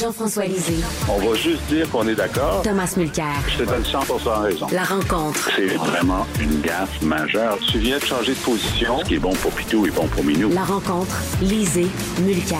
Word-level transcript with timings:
Jean-François 0.00 0.44
Lisée. 0.44 0.84
On 1.08 1.18
va 1.18 1.34
juste 1.36 1.66
dire 1.68 1.88
qu'on 1.90 2.06
est 2.06 2.14
d'accord. 2.14 2.60
Thomas 2.62 2.92
Mulcair. 2.96 3.24
Je 3.48 3.58
te 3.58 3.62
donne 3.64 3.84
100 3.84 4.00
raison. 4.42 4.66
La 4.70 4.84
rencontre. 4.84 5.50
C'est 5.56 5.74
vraiment 5.74 6.26
une 6.38 6.60
gaffe 6.60 7.00
majeure. 7.02 7.58
Tu 7.70 7.78
viens 7.78 7.98
de 7.98 8.04
changer 8.04 8.34
de 8.34 8.38
position. 8.40 8.98
Ce 9.00 9.04
qui 9.04 9.14
est 9.14 9.18
bon 9.18 9.32
pour 9.34 9.52
Pitou 9.52 9.86
est 9.86 9.90
bon 9.90 10.06
pour 10.08 10.22
Minou. 10.22 10.50
La 10.52 10.64
rencontre. 10.64 11.16
Lisée. 11.40 11.86
Mulcair. 12.20 12.58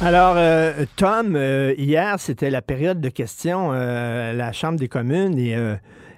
Alors, 0.00 0.34
euh, 0.36 0.84
Tom, 0.96 1.36
euh, 1.36 1.74
hier, 1.78 2.16
c'était 2.18 2.50
la 2.50 2.60
période 2.60 3.00
de 3.00 3.08
questions 3.08 3.70
euh, 3.72 4.30
à 4.30 4.32
la 4.32 4.50
Chambre 4.50 4.80
des 4.80 4.88
communes 4.88 5.38
et 5.38 5.56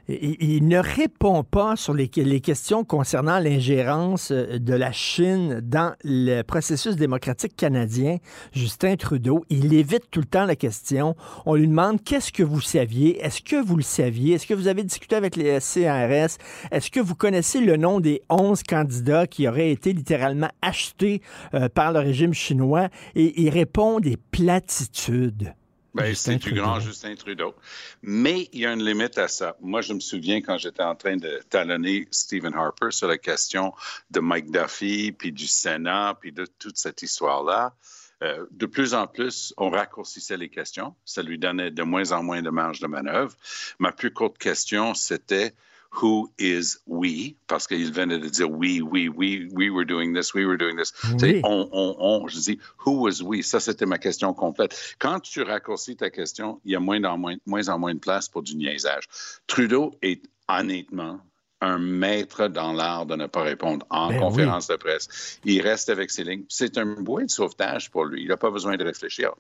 il, 0.09 0.68
ne 0.68 0.79
répond 0.79 1.45
pas 1.45 1.77
sur 1.77 1.95
les, 1.95 2.11
les 2.16 2.41
questions 2.41 2.84
concernant 2.84 3.39
l'ingérence 3.39 4.30
euh, 4.30 4.59
de 4.59 4.75
la 4.75 4.93
Chine 4.93 5.61
dans 5.62 5.95
le 6.05 6.43
processus 6.43 6.96
démocratique 6.96 7.56
canadien. 7.56 8.19
Justin 8.52 8.96
Trudeau, 8.96 9.45
il 9.48 9.73
évite 9.73 10.10
tout 10.10 10.20
le 10.20 10.27
temps 10.27 10.45
la 10.45 10.56
question. 10.56 11.16
On 11.46 11.55
lui 11.55 11.69
demande 11.69 12.02
qu'est-ce 12.02 12.32
que 12.32 12.43
vous 12.43 12.60
saviez? 12.60 13.24
Est-ce 13.24 13.41
que 13.41 13.56
vous 13.56 13.77
le 13.77 13.82
saviez? 13.82 14.34
Est-ce 14.34 14.46
que 14.46 14.55
vous 14.55 14.69
avez 14.69 14.82
discuté 14.82 15.16
avec 15.16 15.37
les 15.37 15.59
CRS? 15.59 16.38
Est-ce 16.71 16.91
que 16.91 17.01
vous 17.01 17.15
connaissez 17.15 17.60
le 17.60 17.77
nom 17.77 18.01
des 18.01 18.23
11 18.29 18.62
candidats 18.62 19.27
qui 19.27 19.48
auraient 19.48 19.71
été 19.71 19.93
littéralement 19.93 20.51
achetés 20.60 21.23
euh, 21.55 21.68
par 21.68 21.93
le 21.93 22.01
régime 22.01 22.34
chinois? 22.34 22.88
Et 23.15 23.41
il 23.41 23.48
répond 23.48 24.01
des 24.01 24.16
platitudes. 24.16 25.55
Ben, 25.95 26.12
c'est 26.12 26.37
du 26.37 26.53
grand 26.53 26.80
Justin 26.80 27.15
Trudeau. 27.15 27.55
Mais 28.02 28.48
il 28.52 28.61
y 28.61 28.66
a 28.66 28.73
une 28.73 28.85
limite 28.85 29.16
à 29.16 29.29
ça. 29.29 29.57
Moi, 29.61 29.80
je 29.80 29.93
me 29.93 30.01
souviens 30.01 30.41
quand 30.41 30.59
j'étais 30.59 30.83
en 30.83 30.97
train 30.97 31.16
de 31.16 31.41
talonner 31.48 32.09
Stephen 32.11 32.52
Harper 32.52 32.91
sur 32.91 33.07
la 33.07 33.16
question 33.16 33.73
de 34.11 34.19
Mike 34.19 34.51
Duffy, 34.51 35.12
puis 35.12 35.30
du 35.30 35.47
Sénat, 35.47 36.19
puis 36.21 36.33
de 36.33 36.47
toute 36.59 36.79
cette 36.79 37.02
histoire-là. 37.02 37.75
Euh, 38.23 38.45
de 38.51 38.66
plus 38.66 38.95
en 38.95 39.07
plus, 39.07 39.55
on 39.57 39.71
raccourcissait 39.71 40.37
les 40.37 40.49
questions. 40.49 40.96
Ça 41.05 41.23
lui 41.23 41.38
donnait 41.38 41.71
de 41.71 41.83
moins 41.85 42.11
en 42.11 42.24
moins 42.24 42.43
de 42.43 42.51
marge 42.51 42.80
de 42.80 42.88
manœuvre. 42.88 43.37
Ma 43.79 43.93
plus 43.93 44.13
courte 44.13 44.38
question, 44.38 44.95
c'était 44.95 45.55
who 46.02 46.30
is 46.38 46.78
we, 46.87 47.34
parce 47.46 47.66
qu'il 47.66 47.92
venait 47.92 48.18
de 48.18 48.28
dire 48.28 48.50
we, 48.50 48.80
we, 48.82 49.09
we, 49.09 49.48
we 49.52 49.70
were 49.70 49.84
doing 49.84 50.14
this, 50.14 50.34
we 50.34 50.45
were 50.45 50.56
doing 50.56 50.76
this. 50.76 50.92
Oui. 51.20 51.40
On, 51.45 51.68
on, 51.73 51.96
on, 51.98 52.28
je 52.28 52.38
dis 52.38 52.59
who 52.84 53.02
was 53.02 53.23
we? 53.23 53.42
Ça, 53.42 53.60
c'était 53.60 53.87
ma 53.87 53.98
question 53.98 54.34
complète. 54.34 54.96
Quand 54.98 55.20
tu 55.20 55.42
raccourcis 55.42 55.96
ta 55.96 56.10
question, 56.10 56.60
il 56.65 56.72
y 56.72 56.76
a 56.76 56.80
moins 56.80 57.02
en 57.04 57.18
moins, 57.18 57.37
moins 57.46 57.68
en 57.68 57.78
moins 57.78 57.95
de 57.95 58.00
place 58.00 58.28
pour 58.28 58.42
du 58.42 58.56
niaisage. 58.56 59.04
Trudeau 59.46 59.95
est 60.02 60.22
honnêtement 60.48 61.20
un 61.65 61.78
maître 61.78 62.48
dans 62.48 62.72
l'art 62.72 63.06
de 63.06 63.16
ne 63.16 63.26
pas 63.26 63.42
répondre 63.42 63.87
en 63.88 64.09
ben 64.09 64.20
conférence 64.20 64.66
oui. 64.69 64.75
de 64.75 64.78
presse. 64.78 65.38
Il 65.44 65.62
reste 65.62 65.88
avec 65.88 66.10
ses 66.10 66.25
lignes. 66.25 66.44
C'est 66.48 66.76
un 66.76 66.84
bouée 66.84 67.25
de 67.25 67.31
sauvetage 67.31 67.91
pour 67.91 68.04
lui. 68.04 68.22
Il 68.22 68.28
n'a 68.28 68.37
pas 68.37 68.50
besoin 68.50 68.76
de 68.76 68.84
réfléchir. 68.84 69.32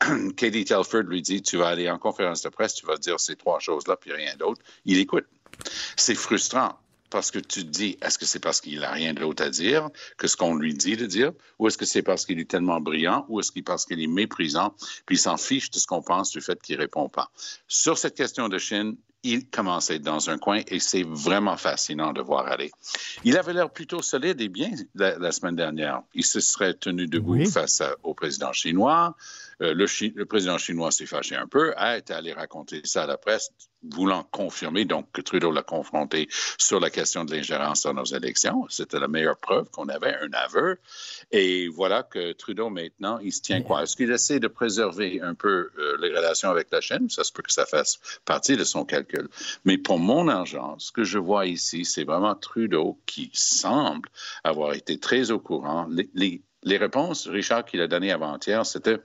Katie 0.36 0.64
Telford 0.64 1.02
lui 1.02 1.20
dit, 1.20 1.42
tu 1.42 1.58
vas 1.58 1.68
aller 1.68 1.90
en 1.90 1.98
conférence 1.98 2.42
de 2.42 2.48
presse, 2.48 2.74
tu 2.74 2.86
vas 2.86 2.96
dire 2.96 3.20
ces 3.20 3.36
trois 3.36 3.58
choses-là, 3.58 3.96
puis 3.96 4.12
rien 4.12 4.34
d'autre. 4.36 4.62
Il 4.84 4.98
écoute. 4.98 5.26
C'est 5.96 6.14
frustrant 6.14 6.78
parce 7.10 7.30
que 7.30 7.38
tu 7.38 7.64
te 7.64 7.70
dis, 7.70 7.96
est-ce 8.02 8.18
que 8.18 8.26
c'est 8.26 8.40
parce 8.40 8.60
qu'il 8.60 8.80
n'a 8.80 8.90
rien 8.90 9.14
d'autre 9.14 9.42
à 9.42 9.50
dire 9.50 9.88
que 10.16 10.26
ce 10.26 10.36
qu'on 10.36 10.54
lui 10.54 10.74
dit 10.74 10.96
de 10.96 11.06
dire, 11.06 11.32
ou 11.58 11.68
est-ce 11.68 11.78
que 11.78 11.84
c'est 11.84 12.02
parce 12.02 12.26
qu'il 12.26 12.40
est 12.40 12.50
tellement 12.50 12.80
brillant, 12.80 13.24
ou 13.28 13.40
est-ce 13.40 13.52
que 13.52 13.60
parce 13.60 13.86
qu'il 13.86 14.00
est 14.00 14.06
méprisant, 14.06 14.74
puis 15.06 15.16
il 15.16 15.18
s'en 15.18 15.36
fiche 15.36 15.70
de 15.70 15.78
ce 15.78 15.86
qu'on 15.86 16.02
pense 16.02 16.30
du 16.30 16.40
fait 16.40 16.60
qu'il 16.60 16.76
répond 16.76 17.08
pas. 17.08 17.30
Sur 17.68 17.96
cette 17.96 18.16
question 18.16 18.48
de 18.48 18.58
Chine, 18.58 18.96
il 19.22 19.48
commence 19.48 19.90
à 19.90 19.94
être 19.94 20.02
dans 20.02 20.30
un 20.30 20.38
coin 20.38 20.60
et 20.68 20.78
c'est 20.78 21.02
vraiment 21.02 21.56
fascinant 21.56 22.12
de 22.12 22.20
voir 22.20 22.46
aller. 22.46 22.70
Il 23.24 23.36
avait 23.36 23.52
l'air 23.52 23.70
plutôt 23.70 24.00
solide 24.02 24.40
et 24.40 24.48
bien 24.48 24.70
la, 24.94 25.18
la, 25.18 25.32
semaine 25.32 25.56
dernière. 25.56 26.02
Il 26.14 26.24
se 26.24 26.38
serait 26.38 26.74
tenu 26.74 27.06
debout 27.08 27.34
oui. 27.34 27.50
face 27.50 27.80
à, 27.80 27.96
au 28.04 28.14
président 28.14 28.52
chinois. 28.52 29.16
Euh, 29.62 29.74
le, 29.74 29.86
chi 29.86 30.12
le, 30.14 30.26
président 30.26 30.58
chinois 30.58 30.92
s'est 30.92 31.06
fâché 31.06 31.34
un 31.34 31.46
peu, 31.46 31.72
a 31.76 31.96
été 31.96 32.12
allé 32.12 32.32
raconter 32.34 32.82
ça 32.84 33.04
à 33.04 33.06
la 33.06 33.16
presse, 33.16 33.50
voulant 33.94 34.24
confirmer 34.30 34.84
donc 34.84 35.10
que 35.12 35.20
Trudeau 35.20 35.50
l'a 35.50 35.62
confronté 35.62 36.28
sur 36.58 36.80
la 36.80 36.90
question 36.90 37.24
de 37.24 37.34
l'ingérence 37.34 37.82
dans 37.82 37.94
nos 37.94 38.04
élections. 38.04 38.66
C'était 38.68 38.98
la 38.98 39.08
meilleure 39.08 39.38
preuve 39.38 39.70
qu'on 39.70 39.88
avait 39.88 40.14
un 40.14 40.32
aveu. 40.32 40.78
Et 41.30 41.68
voilà 41.68 42.02
que 42.02 42.32
Trudeau 42.32 42.70
maintenant, 42.70 43.18
il 43.22 43.32
se 43.32 43.40
tient 43.40 43.62
quoi? 43.62 43.82
Est-ce 43.82 43.96
qu'il 43.96 44.10
essaie 44.10 44.40
de 44.40 44.48
préserver 44.48 45.20
un 45.20 45.34
peu 45.34 45.70
euh, 45.78 45.96
les 46.00 46.08
relations 46.08 46.50
avec 46.50 46.68
la 46.70 46.80
Chine? 46.80 47.08
Ça 47.10 47.24
se 47.24 47.32
peut 47.32 47.42
que 47.42 47.52
ça 47.52 47.66
fasse 47.66 47.98
partie 48.24 48.56
de 48.56 48.64
son 48.64 48.84
calcul. 48.84 49.28
Mais 49.64 49.78
pour 49.78 49.98
mon 49.98 50.28
argent, 50.28 50.76
ce 50.78 50.92
que 50.92 51.04
je 51.04 51.18
vois 51.18 51.46
ici, 51.46 51.84
c'est 51.84 52.04
vraiment 52.04 52.34
Trudeau 52.34 52.98
qui 53.06 53.30
semble 53.32 54.08
avoir 54.44 54.74
été 54.74 54.98
très 54.98 55.30
au 55.30 55.38
courant. 55.38 55.86
Les, 55.90 56.08
les, 56.14 56.42
les 56.62 56.76
réponses, 56.76 57.28
Richard, 57.28 57.64
qu'il 57.64 57.80
a 57.80 57.88
données 57.88 58.12
avant-hier, 58.12 58.64
c'était 58.66 58.98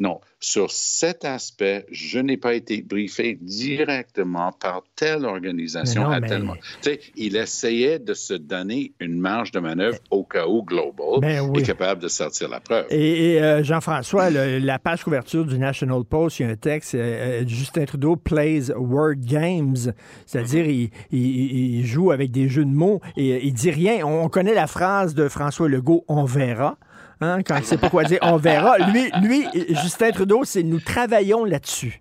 non, 0.00 0.18
sur 0.40 0.70
cet 0.70 1.26
aspect, 1.26 1.84
je 1.90 2.18
n'ai 2.18 2.38
pas 2.38 2.54
été 2.54 2.80
briefé 2.80 3.38
directement 3.42 4.50
par 4.50 4.82
telle 4.96 5.26
organisation 5.26 6.04
non, 6.04 6.10
à 6.10 6.20
mais... 6.20 6.28
tel 6.28 6.38
moment. 6.38 6.54
Tu 6.80 6.90
sais, 6.90 7.00
il 7.16 7.36
essayait 7.36 7.98
de 7.98 8.14
se 8.14 8.32
donner 8.32 8.94
une 8.98 9.20
marge 9.20 9.50
de 9.50 9.60
manœuvre 9.60 9.98
au 10.10 10.24
cas 10.24 10.46
où 10.46 10.62
Global 10.64 11.20
ben 11.20 11.40
oui. 11.42 11.60
est 11.60 11.66
capable 11.66 12.00
de 12.00 12.08
sortir 12.08 12.48
la 12.48 12.60
preuve. 12.60 12.86
Et, 12.88 13.34
et 13.34 13.42
euh, 13.42 13.62
Jean-François, 13.62 14.30
la 14.30 14.78
page 14.78 15.04
couverture 15.04 15.44
du 15.44 15.58
National 15.58 16.02
Post, 16.04 16.40
il 16.40 16.46
y 16.46 16.46
a 16.46 16.52
un 16.52 16.56
texte, 16.56 16.94
euh, 16.94 17.46
Justin 17.46 17.84
Trudeau 17.84 18.16
plays 18.16 18.72
word 18.74 19.16
games, 19.16 19.92
c'est-à-dire 20.24 20.66
il, 20.66 20.90
il, 21.10 21.80
il, 21.80 21.86
joue 21.86 22.10
avec 22.10 22.30
des 22.30 22.48
jeux 22.48 22.64
de 22.64 22.70
mots 22.70 23.02
et 23.18 23.46
il 23.46 23.52
dit 23.52 23.70
rien. 23.70 24.06
On 24.06 24.30
connaît 24.30 24.54
la 24.54 24.66
phrase 24.66 25.14
de 25.14 25.28
François 25.28 25.68
Legault, 25.68 26.06
on 26.08 26.24
verra. 26.24 26.78
Hein, 27.20 27.42
quand 27.42 27.56
il 27.56 27.60
ne 27.60 27.64
sait 27.64 27.78
pas 27.78 27.90
quoi 27.90 28.04
dire, 28.04 28.18
on 28.22 28.36
verra. 28.36 28.78
Lui, 28.78 29.10
lui 29.22 29.44
Justin 29.68 30.10
Trudeau, 30.10 30.44
c'est 30.44 30.62
nous 30.62 30.80
travaillons 30.80 31.44
là-dessus. 31.44 32.00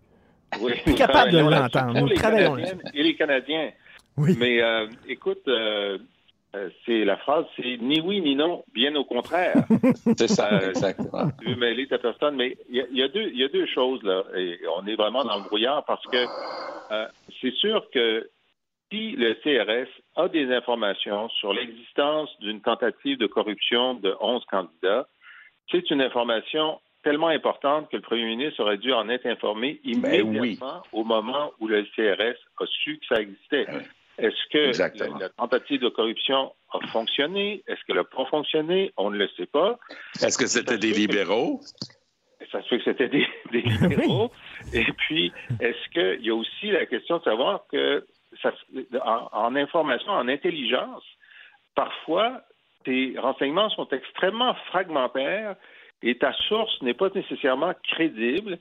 Oui, 0.61 0.73
capable 0.95 1.31
de 1.31 1.39
l'entendre. 1.39 1.99
Nous 1.99 2.09
travaillons 2.09 2.55
là-dessus. 2.55 2.77
Et 2.93 3.03
les 3.03 3.15
Canadiens. 3.15 3.69
Oui. 4.17 4.35
Mais 4.39 4.61
euh, 4.61 4.87
écoute, 5.07 5.47
euh, 6.55 6.69
c'est 6.85 7.05
la 7.05 7.15
phrase, 7.17 7.45
c'est 7.55 7.77
ni 7.79 8.01
oui 8.01 8.21
ni 8.21 8.35
non, 8.35 8.63
bien 8.73 8.95
au 8.95 9.05
contraire. 9.05 9.53
c'est 10.17 10.27
ça, 10.27 10.51
euh, 10.51 10.69
exactement. 10.69 11.29
Tu 11.41 11.49
veux 11.49 11.55
mêler 11.55 11.87
ta 11.87 11.99
personne, 11.99 12.35
mais 12.35 12.57
il 12.69 12.85
y, 12.91 12.97
y, 12.97 13.03
a 13.03 13.07
deux, 13.07 13.29
il 13.31 13.39
y 13.39 13.43
a 13.43 13.49
deux 13.49 13.67
choses 13.67 14.01
là, 14.03 14.23
et 14.35 14.59
on 14.75 14.85
est 14.87 14.95
vraiment 14.95 15.23
dans 15.23 15.37
le 15.37 15.43
brouillard 15.43 15.85
parce 15.85 16.03
que 16.07 16.25
euh, 16.91 17.05
c'est 17.39 17.53
sûr 17.53 17.85
que 17.93 18.27
si 18.91 19.11
le 19.11 19.35
CRS 19.35 19.89
a 20.15 20.27
des 20.27 20.51
informations 20.51 21.29
sur 21.29 21.53
l'existence 21.53 22.29
d'une 22.39 22.61
tentative 22.61 23.17
de 23.17 23.27
corruption 23.27 23.93
de 23.93 24.15
11 24.19 24.43
candidats, 24.45 25.07
c'est 25.71 25.89
une 25.91 26.01
information 26.01 26.79
tellement 27.03 27.27
importante 27.27 27.89
que 27.89 27.97
le 27.97 28.01
premier 28.01 28.25
ministre 28.25 28.61
aurait 28.61 28.77
dû 28.77 28.91
en 28.91 29.07
être 29.09 29.25
informé 29.25 29.79
immédiatement 29.83 30.31
ben 30.31 30.41
oui. 30.41 30.59
au 30.91 31.03
moment 31.03 31.51
où 31.59 31.67
le 31.67 31.83
CRS 31.95 32.37
a 32.59 32.65
su 32.65 32.99
que 32.99 33.15
ça 33.15 33.21
existait. 33.21 33.65
Oui. 33.71 33.81
Est-ce 34.17 34.49
que 34.51 34.77
la, 34.77 35.17
la, 35.17 35.29
tentative 35.29 35.79
de 35.79 35.89
corruption 35.89 36.51
a 36.73 36.85
fonctionné? 36.87 37.63
Est-ce 37.67 37.79
qu'elle 37.85 37.95
n'a 37.95 38.03
pas 38.03 38.25
fonctionné? 38.25 38.91
On 38.97 39.11
ne 39.11 39.17
le 39.17 39.29
sait 39.37 39.45
pas. 39.45 39.79
Est-ce 40.21 40.37
que 40.37 40.45
c'était 40.45 40.77
des 40.77 40.91
libéraux? 40.91 41.61
Ça 42.51 42.61
se 42.61 42.67
fait 42.67 42.79
que 42.79 42.83
c'était 42.83 43.07
des, 43.07 43.25
des 43.51 43.61
libéraux. 43.81 44.31
Et 44.73 44.83
puis, 44.97 45.31
est-ce 45.61 45.89
qu'il 45.93 46.25
y 46.25 46.31
a 46.31 46.35
aussi 46.35 46.71
la 46.71 46.85
question 46.85 47.19
de 47.19 47.23
savoir 47.23 47.65
que 47.71 48.05
en, 49.03 49.55
information, 49.55 50.11
en 50.11 50.27
intelligence, 50.27 51.03
parfois, 51.75 52.41
tes 52.83 53.15
renseignements 53.17 53.69
sont 53.69 53.87
extrêmement 53.89 54.53
fragmentaires 54.67 55.55
et 56.01 56.17
ta 56.17 56.33
source 56.47 56.81
n'est 56.81 56.93
pas 56.93 57.09
nécessairement 57.13 57.73
crédible. 57.83 58.59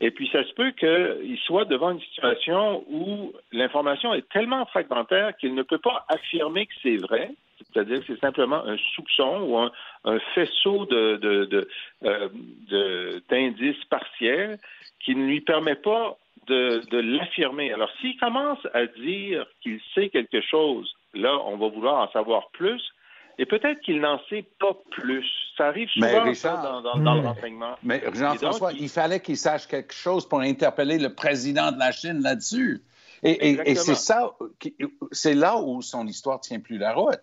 Et 0.00 0.10
puis, 0.10 0.28
ça 0.32 0.44
se 0.44 0.52
peut 0.54 0.70
qu'il 0.70 1.38
soit 1.38 1.64
devant 1.64 1.90
une 1.90 2.00
situation 2.00 2.84
où 2.88 3.32
l'information 3.52 4.14
est 4.14 4.28
tellement 4.28 4.64
fragmentaire 4.66 5.36
qu'il 5.36 5.54
ne 5.54 5.62
peut 5.62 5.78
pas 5.78 6.06
affirmer 6.08 6.66
que 6.66 6.74
c'est 6.82 6.96
vrai, 6.96 7.32
c'est-à-dire 7.58 8.00
que 8.00 8.14
c'est 8.14 8.20
simplement 8.20 8.64
un 8.64 8.76
soupçon 8.94 9.40
ou 9.42 9.58
un, 9.58 10.18
faisceau 10.34 10.86
de, 10.86 11.16
de, 11.16 11.44
de, 11.46 11.68
euh, 12.04 13.20
d'indices 13.28 13.84
partiels 13.90 14.58
qui 15.04 15.14
ne 15.14 15.26
lui 15.26 15.40
permet 15.40 15.74
pas 15.74 16.16
de, 16.48 16.82
de 16.90 16.98
l'affirmer. 16.98 17.72
Alors, 17.72 17.90
s'il 18.00 18.16
commence 18.18 18.58
à 18.74 18.86
dire 18.86 19.46
qu'il 19.62 19.80
sait 19.94 20.08
quelque 20.08 20.40
chose, 20.40 20.92
là, 21.14 21.38
on 21.46 21.56
va 21.56 21.68
vouloir 21.68 22.08
en 22.08 22.12
savoir 22.12 22.50
plus. 22.50 22.82
Et 23.40 23.46
peut-être 23.46 23.80
qu'il 23.82 24.00
n'en 24.00 24.20
sait 24.28 24.44
pas 24.58 24.76
plus. 24.90 25.24
Ça 25.56 25.68
arrive 25.68 25.88
souvent 25.90 26.06
mais 26.06 26.30
Richard, 26.30 26.60
dans, 26.60 26.80
dans, 26.82 26.98
dans, 26.98 27.14
le 27.14 27.20
renseignement. 27.20 27.76
Mais 27.84 28.02
Jean-François, 28.12 28.72
il... 28.72 28.82
il... 28.82 28.88
fallait 28.88 29.20
qu'il 29.20 29.36
sache 29.36 29.66
quelque 29.68 29.94
chose 29.94 30.28
pour 30.28 30.40
interpeller 30.40 30.98
le 30.98 31.14
président 31.14 31.70
de 31.70 31.78
la 31.78 31.92
Chine 31.92 32.20
là-dessus. 32.20 32.82
Et, 33.22 33.50
et, 33.50 33.70
et 33.70 33.74
c'est 33.74 33.94
ça, 33.94 34.36
c'est 35.12 35.34
là 35.34 35.58
où 35.58 35.82
son 35.82 36.06
histoire 36.06 36.40
tient 36.40 36.60
plus 36.60 36.78
la 36.78 36.92
route. 36.92 37.20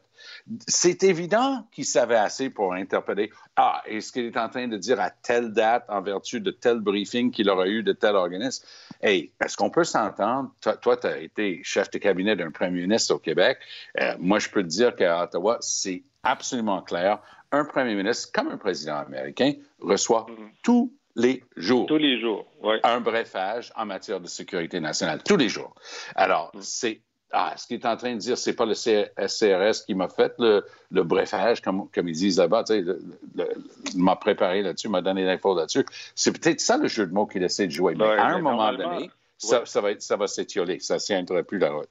C'est 0.67 1.03
évident 1.03 1.67
qu'il 1.71 1.85
savait 1.85 2.15
assez 2.15 2.49
pour 2.49 2.73
interpeller. 2.73 3.31
Ah, 3.55 3.81
est-ce 3.85 4.11
qu'il 4.11 4.25
est 4.25 4.37
en 4.37 4.49
train 4.49 4.67
de 4.67 4.77
dire 4.77 4.99
à 4.99 5.09
telle 5.09 5.53
date, 5.53 5.85
en 5.89 6.01
vertu 6.01 6.39
de 6.39 6.51
tel 6.51 6.79
briefing 6.79 7.31
qu'il 7.31 7.49
aurait 7.49 7.69
eu 7.69 7.83
de 7.83 7.93
tel 7.93 8.15
organisme? 8.15 8.65
Hey, 9.01 9.31
est-ce 9.43 9.55
qu'on 9.57 9.69
peut 9.69 9.83
s'entendre? 9.83 10.51
Toi, 10.81 10.97
tu 10.97 11.07
as 11.07 11.17
été 11.19 11.61
chef 11.63 11.89
de 11.91 11.99
cabinet 11.99 12.35
d'un 12.35 12.51
premier 12.51 12.81
ministre 12.81 13.13
au 13.15 13.19
Québec. 13.19 13.59
Euh, 13.99 14.15
moi, 14.19 14.39
je 14.39 14.49
peux 14.49 14.63
te 14.63 14.67
dire 14.67 14.95
qu'à 14.95 15.23
Ottawa, 15.23 15.57
c'est 15.61 16.03
absolument 16.23 16.81
clair. 16.81 17.19
Un 17.51 17.65
premier 17.65 17.95
ministre, 17.95 18.31
comme 18.33 18.47
un 18.49 18.57
président 18.57 18.97
américain, 18.97 19.53
reçoit 19.79 20.25
mm 20.27 20.33
-hmm. 20.33 20.49
tout 20.63 20.93
les 21.15 21.43
jours. 21.55 21.85
Tous 21.85 21.97
les 21.97 22.19
jours, 22.19 22.45
oui. 22.61 22.75
Un 22.83 22.99
brefage 22.99 23.71
en 23.75 23.85
matière 23.85 24.19
de 24.19 24.27
sécurité 24.27 24.79
nationale, 24.79 25.21
tous 25.23 25.37
les 25.37 25.49
jours. 25.49 25.73
Alors, 26.15 26.51
mm. 26.53 26.61
c'est 26.61 27.01
ah, 27.31 27.53
ce 27.57 27.67
qu'il 27.67 27.77
est 27.77 27.85
en 27.85 27.97
train 27.97 28.13
de 28.13 28.19
dire, 28.19 28.37
c'est 28.37 28.55
pas 28.55 28.65
le 28.65 28.75
SCRS 28.75 29.85
qui 29.85 29.93
m'a 29.93 30.07
fait 30.07 30.33
le, 30.39 30.63
le, 30.91 31.03
brefage, 31.03 31.61
comme, 31.61 31.89
comme 31.93 32.07
ils 32.07 32.15
disent 32.15 32.37
là-bas. 32.37 32.63
Tu 32.63 32.85
sais, 32.85 33.47
m'a 33.95 34.15
préparé 34.15 34.61
là-dessus, 34.61 34.87
m'a 34.87 35.01
donné 35.01 35.25
l'info 35.25 35.55
là-dessus. 35.55 35.85
C'est 36.13 36.31
peut-être 36.31 36.61
ça 36.61 36.77
le 36.77 36.87
jeu 36.87 37.05
de 37.05 37.13
mots 37.13 37.25
qu'il 37.25 37.43
essaie 37.43 37.67
de 37.67 37.71
jouer. 37.71 37.95
Mais 37.95 38.05
à 38.05 38.27
un 38.27 38.39
moment 38.39 38.71
donné, 38.71 39.09
ça, 39.37 39.65
ça, 39.65 39.81
va, 39.81 39.99
ça 39.99 40.15
va 40.15 40.27
s'étioler. 40.27 40.79
Ça 40.79 40.95
ne 40.95 40.99
tiendra 40.99 41.43
plus 41.43 41.57
la 41.57 41.71
route. 41.71 41.89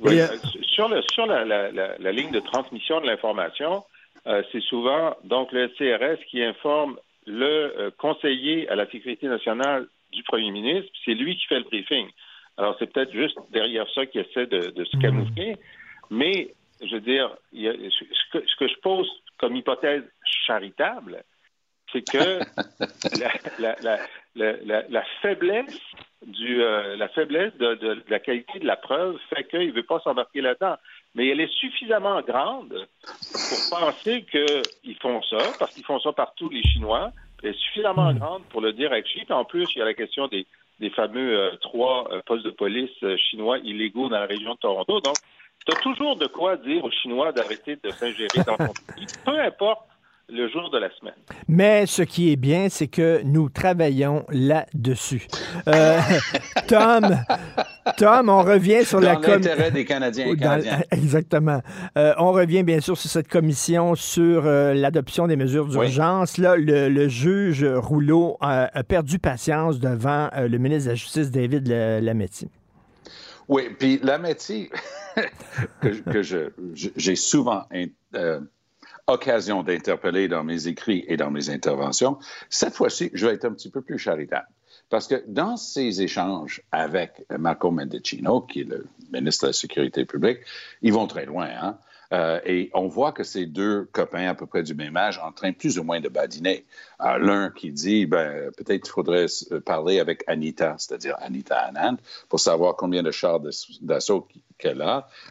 Oui, 0.00 0.20
euh, 0.20 0.28
sur, 0.62 0.88
le, 0.88 1.02
sur 1.02 1.26
la, 1.26 1.44
la, 1.44 1.70
la, 1.70 2.12
ligne 2.12 2.30
de 2.30 2.40
transmission 2.40 3.00
de 3.00 3.06
l'information, 3.06 3.84
euh, 4.26 4.42
c'est 4.52 4.62
souvent 4.62 5.16
donc 5.24 5.50
le 5.52 5.68
CRS 5.68 6.22
qui 6.30 6.42
informe 6.42 6.98
le 7.26 7.78
euh, 7.78 7.90
conseiller 7.96 8.68
à 8.68 8.74
la 8.74 8.90
sécurité 8.90 9.26
nationale 9.28 9.86
du 10.12 10.22
premier 10.24 10.50
ministre, 10.50 10.90
c'est 11.04 11.14
lui 11.14 11.36
qui 11.36 11.46
fait 11.46 11.58
le 11.58 11.64
briefing. 11.64 12.08
Alors, 12.56 12.76
c'est 12.78 12.92
peut-être 12.92 13.12
juste 13.12 13.38
derrière 13.50 13.86
ça 13.94 14.06
qu'il 14.06 14.20
essaie 14.20 14.46
de, 14.46 14.70
de 14.70 14.84
se 14.84 14.96
camoufler. 14.98 15.56
Mais, 16.10 16.52
je 16.82 16.94
veux 16.94 17.00
dire, 17.00 17.34
il 17.52 17.62
y 17.62 17.68
a, 17.68 17.72
ce, 17.72 18.38
que, 18.38 18.46
ce, 18.46 18.56
que, 18.56 18.68
je 18.68 18.78
pose 18.80 19.08
comme 19.38 19.56
hypothèse 19.56 20.02
charitable, 20.46 21.22
c'est 21.92 22.02
que 22.02 22.40
la, 23.58 23.76
la, 23.84 23.98
la, 24.34 24.82
la, 24.88 25.04
faiblesse 25.22 25.80
du 26.26 26.62
euh, 26.62 26.96
la 26.96 27.08
faiblesse 27.08 27.56
de, 27.58 27.74
de, 27.74 28.02
la 28.08 28.18
qualité 28.18 28.58
de 28.58 28.66
la 28.66 28.76
preuve 28.76 29.18
fait 29.30 29.44
qu'il 29.44 29.68
ne 29.68 29.72
veut 29.72 29.82
pas 29.82 30.00
s'embarquer 30.00 30.40
là-dedans. 30.40 30.76
Mais 31.14 31.28
elle 31.28 31.40
est 31.40 31.52
suffisamment 31.52 32.20
grande 32.22 32.86
pour 33.12 33.78
penser 33.78 34.24
qu'ils 34.30 34.96
font 35.00 35.20
ça, 35.22 35.38
parce 35.58 35.74
qu'ils 35.74 35.84
font 35.84 36.00
ça 36.00 36.12
partout, 36.12 36.48
les 36.48 36.62
Chinois. 36.62 37.12
Elle 37.42 37.50
est 37.50 37.58
suffisamment 37.58 38.12
hmm. 38.12 38.18
grande 38.18 38.42
pour 38.50 38.60
le 38.60 38.72
dire 38.72 38.92
avec 38.92 39.06
Xi. 39.06 39.24
En 39.30 39.44
plus, 39.44 39.66
il 39.74 39.78
y 39.78 39.82
a 39.82 39.84
la 39.84 39.94
question 39.94 40.28
des, 40.28 40.46
des 40.78 40.90
fameux 40.90 41.38
euh, 41.38 41.56
trois 41.60 42.08
euh, 42.12 42.22
postes 42.24 42.44
de 42.44 42.50
police 42.50 42.90
chinois 43.30 43.58
illégaux 43.58 44.08
dans 44.08 44.20
la 44.20 44.26
région 44.26 44.54
de 44.54 44.58
Toronto. 44.58 45.00
Donc, 45.00 45.16
tu 45.66 45.72
as 45.72 45.80
toujours 45.80 46.16
de 46.16 46.26
quoi 46.26 46.56
dire 46.56 46.84
aux 46.84 46.90
Chinois 46.90 47.32
d'arrêter 47.32 47.76
de 47.82 47.90
s'ingérer 47.90 48.42
dans 48.46 48.56
ton 48.56 48.72
pays, 48.94 49.06
peu 49.24 49.38
importe 49.38 49.86
le 50.32 50.48
jour 50.48 50.70
de 50.70 50.78
la 50.78 50.88
semaine. 50.98 51.14
Mais 51.46 51.86
ce 51.86 52.02
qui 52.02 52.32
est 52.32 52.36
bien, 52.36 52.68
c'est 52.68 52.88
que 52.88 53.20
nous 53.24 53.48
travaillons 53.48 54.24
là-dessus. 54.30 55.26
Euh, 55.68 55.98
Tom, 56.68 57.16
Tom, 57.98 58.28
on 58.28 58.42
revient 58.42 58.84
sur 58.84 59.00
la 59.00 59.16
commission. 59.16 59.54
des 59.72 59.84
Canadiens 59.84 60.26
et 60.26 60.36
Canadiens. 60.36 60.80
Exactement. 60.90 61.60
Euh, 61.98 62.14
on 62.18 62.32
revient 62.32 62.62
bien 62.62 62.80
sûr 62.80 62.96
sur 62.96 63.10
cette 63.10 63.28
commission 63.28 63.94
sur 63.94 64.46
euh, 64.46 64.72
l'adoption 64.74 65.26
des 65.26 65.36
mesures 65.36 65.66
d'urgence. 65.66 66.38
Là, 66.38 66.56
le, 66.56 67.08
juge 67.08 67.64
Rouleau 67.64 68.38
a, 68.40 68.68
perdu 68.84 69.18
patience 69.18 69.80
devant 69.80 70.30
le 70.36 70.56
ministre 70.58 70.86
de 70.86 70.90
la 70.90 70.94
Justice, 70.94 71.30
David 71.30 71.68
Lametti. 71.68 72.48
Oui, 73.48 73.68
puis 73.78 74.00
Lametti, 74.02 74.70
que, 75.82 75.88
que 75.88 76.22
j'ai 76.22 77.16
souvent 77.16 77.64
occasion 79.06 79.62
d'interpeller 79.62 80.28
dans 80.28 80.44
mes 80.44 80.68
écrits 80.68 81.04
et 81.08 81.16
dans 81.16 81.30
mes 81.30 81.50
interventions, 81.50 82.18
cette 82.48 82.74
fois-ci, 82.74 83.10
je 83.14 83.26
vais 83.26 83.34
être 83.34 83.44
un 83.44 83.52
petit 83.52 83.70
peu 83.70 83.82
plus 83.82 83.98
charitable. 83.98 84.46
Parce 84.90 85.08
que 85.08 85.24
dans 85.26 85.56
ces 85.56 86.02
échanges 86.02 86.62
avec 86.70 87.24
Marco 87.30 87.70
Mendicino, 87.70 88.42
qui 88.42 88.60
est 88.60 88.64
le 88.64 88.86
ministre 89.12 89.44
de 89.44 89.48
la 89.48 89.52
Sécurité 89.54 90.04
publique, 90.04 90.40
ils 90.82 90.92
vont 90.92 91.06
très 91.06 91.24
loin. 91.24 91.48
Hein? 91.48 91.78
Euh, 92.12 92.40
et 92.44 92.70
on 92.74 92.88
voit 92.88 93.12
que 93.12 93.24
ces 93.24 93.46
deux 93.46 93.88
copains 93.92 94.28
à 94.28 94.34
peu 94.34 94.44
près 94.44 94.62
du 94.62 94.74
même 94.74 94.96
âge 94.98 95.18
en 95.18 95.32
train 95.32 95.52
plus 95.52 95.78
ou 95.78 95.82
moins 95.82 96.00
de 96.00 96.10
badiner. 96.10 96.66
Euh, 97.00 97.16
l'un 97.16 97.50
qui 97.50 97.72
dit, 97.72 98.04
ben, 98.04 98.50
peut-être 98.58 98.82
qu'il 98.82 98.92
faudrait 98.92 99.26
parler 99.64 99.98
avec 99.98 100.22
Anita, 100.26 100.74
c'est-à-dire 100.76 101.16
Anita 101.20 101.56
Anand, 101.56 101.96
pour 102.28 102.38
savoir 102.38 102.76
combien 102.76 103.02
de 103.02 103.10
chars 103.10 103.40
d'assaut 103.80 104.28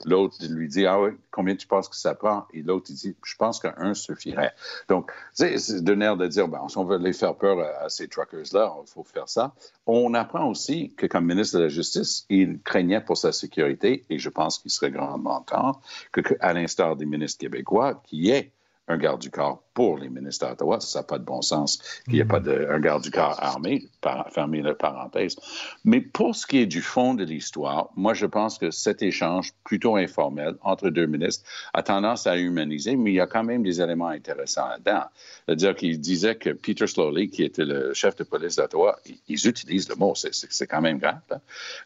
L'autre 0.06 0.38
lui 0.50 0.68
dit, 0.68 0.86
ah 0.86 1.00
oui, 1.00 1.12
combien 1.32 1.56
tu 1.56 1.68
penses 1.68 1.90
que 1.90 1.96
ça 1.96 2.16
prend? 2.16 2.46
Et 2.54 2.62
l'autre, 2.62 2.88
il 2.90 2.96
dit, 2.96 3.16
je 3.24 3.36
pense 3.36 3.60
qu'un 3.60 3.94
suffirait. 3.94 4.54
Donc, 4.90 5.12
c'est 5.34 5.84
d'un 5.84 6.02
air 6.02 6.18
de 6.18 6.28
dire, 6.28 6.48
ben, 6.48 6.68
si 6.68 6.78
on 6.78 6.86
veut 6.86 6.98
les 6.98 7.14
faire 7.14 7.36
peur 7.36 7.60
à, 7.60 7.90
ces 7.90 8.08
truckers-là, 8.08 8.74
il 8.82 8.90
faut 8.90 9.04
faire 9.04 9.30
ça. 9.30 9.54
On 9.86 10.14
apprend 10.14 10.48
aussi 10.48 10.94
que 10.96 11.06
comme 11.06 11.26
ministre 11.26 11.58
de 11.58 11.64
la 11.64 11.70
Justice, 11.70 12.26
il 12.30 12.60
craignait 12.62 13.02
pour 13.02 13.18
sa 13.18 13.32
sécurité, 13.32 14.06
et 14.10 14.20
je 14.20 14.30
pense 14.30 14.60
qu'il 14.60 14.72
serait 14.72 14.92
grandement 14.92 15.42
temps 15.42 15.82
que, 16.12 16.22
à 16.40 16.54
l'instar 16.54 16.96
des 16.96 17.06
ministres 17.06 17.40
québécois, 17.40 18.02
qui 18.06 18.30
est 18.30 18.52
un 18.88 18.98
garde 18.98 19.22
du 19.22 19.30
corps 19.30 19.64
pour 19.74 19.98
les 19.98 20.10
ministres 20.10 20.48
d'Ottawa. 20.48 20.80
Ça 20.80 21.00
n'a 21.00 21.04
pas 21.04 21.18
de 21.18 21.24
bon 21.24 21.42
sens 21.42 21.78
qu'il 22.06 22.16
n'y 22.16 22.20
ait 22.20 22.26
pas 22.26 22.40
de, 22.40 22.68
un 22.70 22.80
garde 22.80 23.04
du 23.04 23.12
corps 23.12 23.38
armé, 23.42 23.88
par, 24.02 24.30
fermez 24.32 24.62
la 24.62 24.74
parenthèse. 24.74 25.38
Mais 25.86 26.02
pour 26.02 26.36
ce 26.36 26.46
qui 26.46 26.60
est 26.60 26.66
du 26.66 26.82
fond 26.82 27.14
de 27.14 27.24
l'histoire, 27.24 27.90
moi, 27.96 28.14
je 28.14 28.26
pense 28.26 28.58
que 28.58 28.72
cet 28.72 29.02
échange 29.02 29.54
plutôt 29.64 29.96
informel 29.96 30.56
entre 30.62 30.90
deux 30.90 31.06
ministres 31.06 31.48
a 31.74 31.84
tendance 31.84 32.28
à 32.28 32.38
humaniser, 32.38 32.96
mais 32.96 33.12
il 33.12 33.16
y 33.16 33.22
a 33.22 33.28
quand 33.28 33.44
même 33.44 33.64
des 33.64 33.82
éléments 33.82 34.10
intéressants 34.10 34.68
là-dedans. 34.68 35.06
C'est-à-dire 35.46 35.76
qu'il 35.76 36.00
disait 36.00 36.36
que 36.36 36.50
Peter 36.50 36.88
Slowly, 36.88 37.30
qui 37.30 37.44
était 37.44 37.66
le 37.66 37.94
chef 37.94 38.16
de 38.16 38.24
police 38.24 38.58
d'Ottawa, 38.58 39.00
ils 39.28 39.48
utilisent 39.48 39.90
le 39.90 39.96
mot, 39.96 40.14
c'est 40.16 40.68
quand 40.68 40.82
même 40.82 40.98
grave. 40.98 41.22
Hein. 41.32 41.40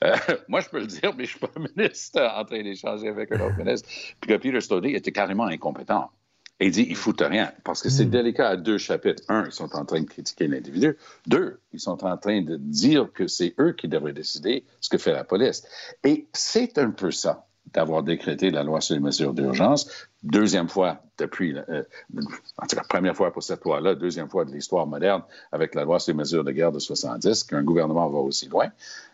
Euh, 0.03 0.15
moi, 0.47 0.61
je 0.61 0.69
peux 0.69 0.79
le 0.79 0.87
dire, 0.87 1.13
mais 1.15 1.25
je 1.25 1.35
ne 1.35 1.37
suis 1.37 1.39
pas 1.39 1.51
ministre 1.75 2.21
en 2.35 2.45
train 2.45 2.63
d'échanger 2.63 3.09
avec 3.09 3.31
un 3.31 3.41
autre 3.41 3.57
ministre. 3.57 3.87
Puis 4.19 4.31
que 4.31 4.37
Peter 4.37 4.61
Slowly 4.61 4.95
était 4.95 5.11
carrément 5.11 5.45
incompétent. 5.45 6.09
Et 6.59 6.67
il 6.67 6.71
dit, 6.71 6.85
ils 6.89 6.95
foutent 6.95 7.21
rien, 7.21 7.51
parce 7.63 7.81
que 7.81 7.89
c'est 7.89 8.05
hmm. 8.05 8.11
délicat 8.11 8.49
à 8.49 8.55
deux 8.55 8.77
chapitres. 8.77 9.23
Un, 9.27 9.45
ils 9.45 9.51
sont 9.51 9.75
en 9.75 9.85
train 9.85 10.01
de 10.01 10.07
critiquer 10.07 10.47
l'individu. 10.47 10.97
Deux, 11.27 11.59
ils 11.73 11.79
sont 11.79 12.03
en 12.03 12.17
train 12.17 12.41
de 12.41 12.55
dire 12.55 13.11
que 13.13 13.27
c'est 13.27 13.53
eux 13.59 13.73
qui 13.73 13.87
devraient 13.89 14.13
décider 14.13 14.63
ce 14.79 14.89
que 14.89 14.97
fait 14.97 15.11
la 15.11 15.25
police. 15.25 15.63
Et 16.03 16.27
c'est 16.33 16.77
un 16.77 16.91
peu 16.91 17.11
ça 17.11 17.45
d'avoir 17.73 18.03
décrété 18.03 18.51
la 18.51 18.63
loi 18.63 18.81
sur 18.81 18.95
les 18.95 19.01
mesures 19.01 19.33
d'urgence, 19.33 19.89
deuxième 20.23 20.69
fois 20.69 21.01
depuis, 21.17 21.55
euh, 21.55 21.83
en 22.57 22.67
tout 22.67 22.75
cas, 22.75 22.83
première 22.89 23.15
fois 23.15 23.31
pour 23.31 23.41
cette 23.41 23.63
loi-là, 23.63 23.95
deuxième 23.95 24.29
fois 24.29 24.43
de 24.43 24.51
l'histoire 24.51 24.85
moderne 24.85 25.23
avec 25.51 25.75
la 25.75 25.83
loi 25.85 25.99
sur 25.99 26.11
les 26.13 26.17
mesures 26.17 26.43
de 26.43 26.51
guerre 26.51 26.71
de 26.71 26.79
70, 26.79 27.43
qu'un 27.45 27.63
gouvernement 27.63 28.09
va 28.09 28.19
aussi 28.19 28.49
loin. 28.49 28.67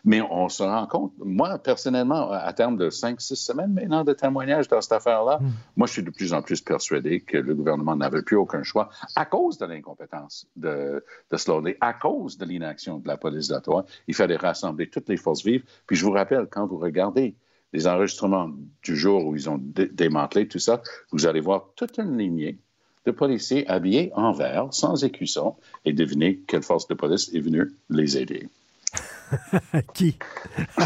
Mais 0.04 0.20
on 0.20 0.48
se 0.48 0.62
rend 0.62 0.86
compte, 0.86 1.12
moi, 1.18 1.58
personnellement, 1.58 2.30
à 2.30 2.52
terme 2.52 2.76
de 2.76 2.90
cinq, 2.90 3.20
six 3.20 3.36
semaines 3.36 3.72
maintenant 3.72 4.02
de 4.02 4.12
témoignages 4.12 4.66
dans 4.68 4.80
cette 4.80 4.92
affaire-là, 4.92 5.38
hmm. 5.40 5.50
moi, 5.76 5.86
je 5.86 5.92
suis 5.92 6.02
de 6.02 6.10
plus 6.10 6.32
en 6.32 6.42
plus 6.42 6.60
persuadé 6.60 7.20
que 7.20 7.36
le 7.36 7.54
gouvernement 7.54 7.94
n'avait 7.94 8.22
plus 8.22 8.36
aucun 8.36 8.62
choix 8.62 8.88
à 9.14 9.24
cause 9.24 9.58
de 9.58 9.66
l'incompétence 9.66 10.48
de, 10.56 11.04
de 11.30 11.36
Slowly, 11.36 11.76
à 11.80 11.92
cause 11.92 12.36
de 12.36 12.44
l'inaction 12.44 12.98
de 12.98 13.06
la 13.06 13.16
police 13.16 13.48
d'Ottawa. 13.48 13.84
Il 14.08 14.14
fallait 14.14 14.36
rassembler 14.36 14.88
toutes 14.88 15.08
les 15.08 15.16
forces 15.16 15.44
vives. 15.44 15.64
Puis 15.86 15.96
je 15.96 16.04
vous 16.04 16.12
rappelle, 16.12 16.48
quand 16.50 16.66
vous 16.66 16.78
regardez 16.78 17.36
les 17.72 17.86
enregistrements 17.86 18.50
du 18.82 18.96
jour 18.96 19.26
où 19.26 19.34
ils 19.34 19.48
ont 19.48 19.60
démantelé 19.60 20.46
tout 20.46 20.58
ça, 20.58 20.82
vous 21.10 21.26
allez 21.26 21.40
voir 21.40 21.68
toute 21.76 21.98
une 21.98 22.18
lignée 22.18 22.58
de 23.06 23.10
policiers 23.10 23.68
habillés 23.68 24.12
en 24.14 24.32
vert, 24.32 24.68
sans 24.70 25.04
écusson, 25.04 25.56
et 25.84 25.92
devinez 25.92 26.40
quelle 26.46 26.62
force 26.62 26.86
de 26.88 26.94
police 26.94 27.30
est 27.34 27.40
venue 27.40 27.72
les 27.90 28.16
aider. 28.18 28.48
Qui? 29.94 30.16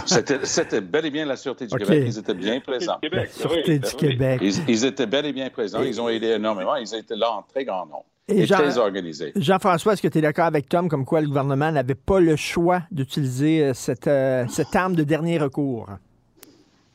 C'était 0.07 0.81
bel 0.81 1.07
et 1.07 1.11
bien 1.11 1.27
la 1.27 1.37
Sûreté 1.37 1.67
du 1.67 1.77
Québec. 1.77 2.05
Ils 2.07 2.19
étaient 2.19 2.35
bien 2.35 2.61
présents. 2.61 2.99
La 3.11 3.27
Sûreté 3.27 3.79
du 3.79 3.93
Québec. 3.95 4.41
Ils, 4.69 4.85
étaient 4.85 5.07
bel 5.07 5.27
et 5.27 5.33
bien 5.33 5.51
présents. 5.51 5.83
Ils 5.83 6.01
ont 6.01 6.09
aidé 6.09 6.29
énormément. 6.29 6.77
Ils 6.77 6.95
étaient 6.95 7.17
là 7.17 7.33
en 7.33 7.43
très 7.43 7.65
grand 7.65 7.87
nombre. 7.87 8.05
Et, 8.29 8.47
très 8.47 8.77
organisés. 8.79 9.33
Jean-François, 9.37 9.93
est-ce 9.93 10.03
que 10.03 10.09
tu 10.09 10.19
es 10.19 10.21
d'accord 10.21 10.47
avec 10.47 10.69
Tom 10.69 10.89
comme 10.89 11.05
quoi 11.05 11.21
le 11.21 11.29
gouvernement 11.29 11.71
n'avait 11.71 11.95
pas 11.95 12.19
le 12.19 12.35
choix 12.35 12.83
d'utiliser 12.91 13.63
euh, 13.63 13.73
cette, 13.73 14.09
euh, 14.09 14.45
cette 14.49 14.75
arme 14.75 14.97
de 14.97 15.05
dernier 15.05 15.39
recours? 15.39 15.89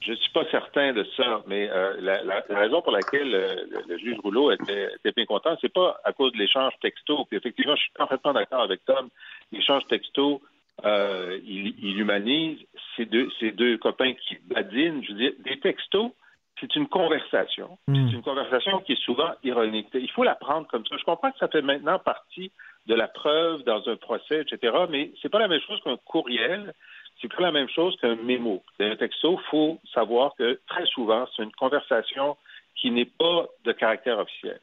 Je 0.01 0.12
ne 0.12 0.15
suis 0.15 0.31
pas 0.31 0.46
certain 0.50 0.93
de 0.93 1.05
ça, 1.15 1.43
mais 1.46 1.70
euh, 1.70 1.96
la, 2.00 2.24
la, 2.24 2.43
raison 2.50 2.81
pour 2.81 2.91
laquelle 2.91 3.36
euh, 3.36 3.55
le, 3.88 3.98
juge 4.00 4.17
Rouleau 4.20 4.51
était, 4.51 4.89
était 4.96 5.12
bien 5.12 5.25
content, 5.25 5.55
c'est 5.62 5.72
pas 5.72 6.00
à 6.03 6.12
cause 6.12 6.31
de 6.34 6.39
l'échange 6.39 6.74
texto. 6.81 7.25
Puis 7.25 7.38
effectivement, 7.38 7.75
je 7.75 7.81
suis 7.81 7.91
parfaitement 7.91 8.34
d'accord 8.34 8.62
avec 8.62 8.84
Tom. 8.86 9.10
L'échange 9.51 9.86
texto, 9.88 10.41
euh, 10.86 11.39
il, 11.46 11.75
il, 11.84 12.00
humanise 12.00 12.58
ces 12.96 13.05
deux, 13.05 13.29
ces 13.39 13.51
deux 13.51 13.77
copains 13.77 14.13
qui 14.13 14.38
badinent. 14.48 15.03
Je 15.03 15.12
veux 15.12 15.20
dire, 15.20 15.34
des 15.39 15.60
textos, 15.60 16.12
c'est 16.60 16.75
une 16.75 16.88
conversation. 16.88 17.77
Hmm. 17.88 18.08
C'est 18.08 18.15
une 18.15 18.24
conversation 18.24 18.79
qui 18.79 18.93
est 18.93 19.03
souvent 19.03 19.31
ironique. 19.43 19.88
Il 19.93 20.12
faut 20.12 20.24
la 20.24 20.36
prendre 20.36 20.67
comme 20.67 20.86
ça. 20.88 20.96
Je 20.98 21.03
comprends 21.03 21.31
que 21.31 21.38
ça 21.38 21.48
fait 21.48 21.62
maintenant 21.62 22.00
partie 22.00 22.51
de 22.88 22.96
la 22.96 23.08
preuve 23.08 23.63
dans 23.63 23.88
un 23.88 23.96
procès, 23.96 24.41
etc., 24.41 24.75
mais 24.89 25.12
c'est 25.22 25.29
pas 25.29 25.39
la 25.39 25.48
même 25.48 25.62
chose 25.62 25.79
qu'un 25.84 25.98
courriel 25.98 26.74
c'est 27.22 27.34
pas 27.34 27.44
la 27.44 27.51
même 27.51 27.70
chose 27.70 27.96
qu'un 27.98 28.16
mémo. 28.16 28.63
Un 28.80 28.96
texto, 28.96 29.40
il 29.40 29.50
faut 29.50 29.80
savoir 29.94 30.34
que 30.36 30.60
très 30.68 30.86
souvent, 30.88 31.28
c'est 31.36 31.44
une 31.44 31.51
conversation 31.51 32.36
qui 32.75 32.90
n'est 32.92 33.06
pas 33.06 33.48
de 33.63 33.72
caractère 33.72 34.20
officiel. 34.20 34.60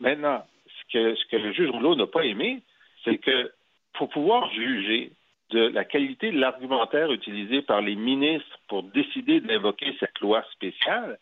Maintenant, 0.00 0.44
ce 0.92 1.24
que, 1.30 1.36
le 1.36 1.52
juge 1.52 1.70
Rouleau 1.70 1.94
n'a 1.94 2.06
pas 2.06 2.24
aimé, 2.24 2.62
c'est 3.04 3.18
que 3.18 3.52
pour 3.94 4.08
pouvoir 4.08 4.50
juger 4.50 5.12
de 5.50 5.68
la 5.68 5.84
qualité 5.84 6.30
de 6.32 6.38
l'argumentaire 6.38 7.12
utilisé 7.12 7.62
par 7.62 7.80
les 7.80 7.94
ministres 7.94 8.58
pour 8.68 8.82
décider 8.82 9.40
d'invoquer 9.40 9.94
cette 10.00 10.18
loi 10.20 10.44
spéciale, 10.52 11.18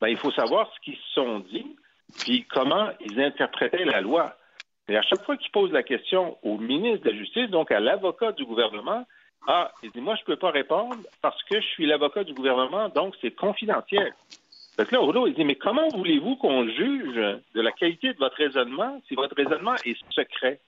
ben, 0.00 0.08
il 0.08 0.16
faut 0.16 0.32
savoir 0.32 0.70
ce 0.74 0.80
qu'ils 0.80 0.96
se 0.96 1.12
sont 1.14 1.40
dit, 1.40 1.76
puis 2.20 2.44
comment 2.44 2.90
ils 3.00 3.20
interprétaient 3.20 3.84
la 3.84 4.00
loi. 4.00 4.36
Et 4.88 4.96
à 4.96 5.02
chaque 5.02 5.24
fois 5.24 5.36
qu'il 5.36 5.50
pose 5.50 5.72
la 5.72 5.82
question 5.82 6.36
au 6.42 6.58
ministre 6.58 7.04
de 7.04 7.10
la 7.10 7.16
Justice, 7.16 7.50
donc 7.50 7.70
à 7.70 7.80
l'avocat 7.80 8.32
du 8.32 8.44
gouvernement, 8.44 9.06
ah, 9.46 9.70
il 9.82 9.90
dit, 9.90 10.00
moi, 10.00 10.14
je 10.16 10.22
ne 10.22 10.26
peux 10.26 10.36
pas 10.36 10.50
répondre 10.50 10.96
parce 11.20 11.42
que 11.44 11.60
je 11.60 11.66
suis 11.66 11.86
l'avocat 11.86 12.24
du 12.24 12.32
gouvernement, 12.32 12.88
donc 12.88 13.14
c'est 13.20 13.34
confidentiel. 13.34 14.14
Que 14.76 14.92
là, 14.92 14.98
Rouleau, 14.98 15.26
il 15.26 15.34
dit, 15.34 15.44
mais 15.44 15.54
comment 15.54 15.86
voulez-vous 15.88 16.36
qu'on 16.36 16.66
juge 16.66 17.14
de 17.14 17.60
la 17.60 17.70
qualité 17.72 18.12
de 18.12 18.18
votre 18.18 18.36
raisonnement 18.36 19.00
si 19.06 19.14
votre 19.14 19.36
raisonnement 19.36 19.74
est 19.84 19.96
secret? 20.10 20.60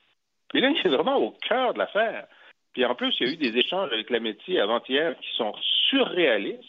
Puis 0.49 0.61
là, 0.61 0.71
il 0.71 0.87
est 0.87 0.95
vraiment 0.95 1.16
au 1.16 1.33
cœur 1.49 1.75
de 1.75 1.78
l'affaire. 1.78 2.26
Puis 2.73 2.85
en 2.85 2.95
plus, 2.95 3.14
il 3.18 3.26
y 3.26 3.30
a 3.30 3.33
eu 3.33 3.37
des 3.37 3.59
échanges 3.59 3.90
avec 3.92 4.11
la 4.11 4.21
métier 4.21 4.61
avant-hier 4.61 5.18
qui 5.18 5.37
sont 5.37 5.54
surréalistes 5.88 6.62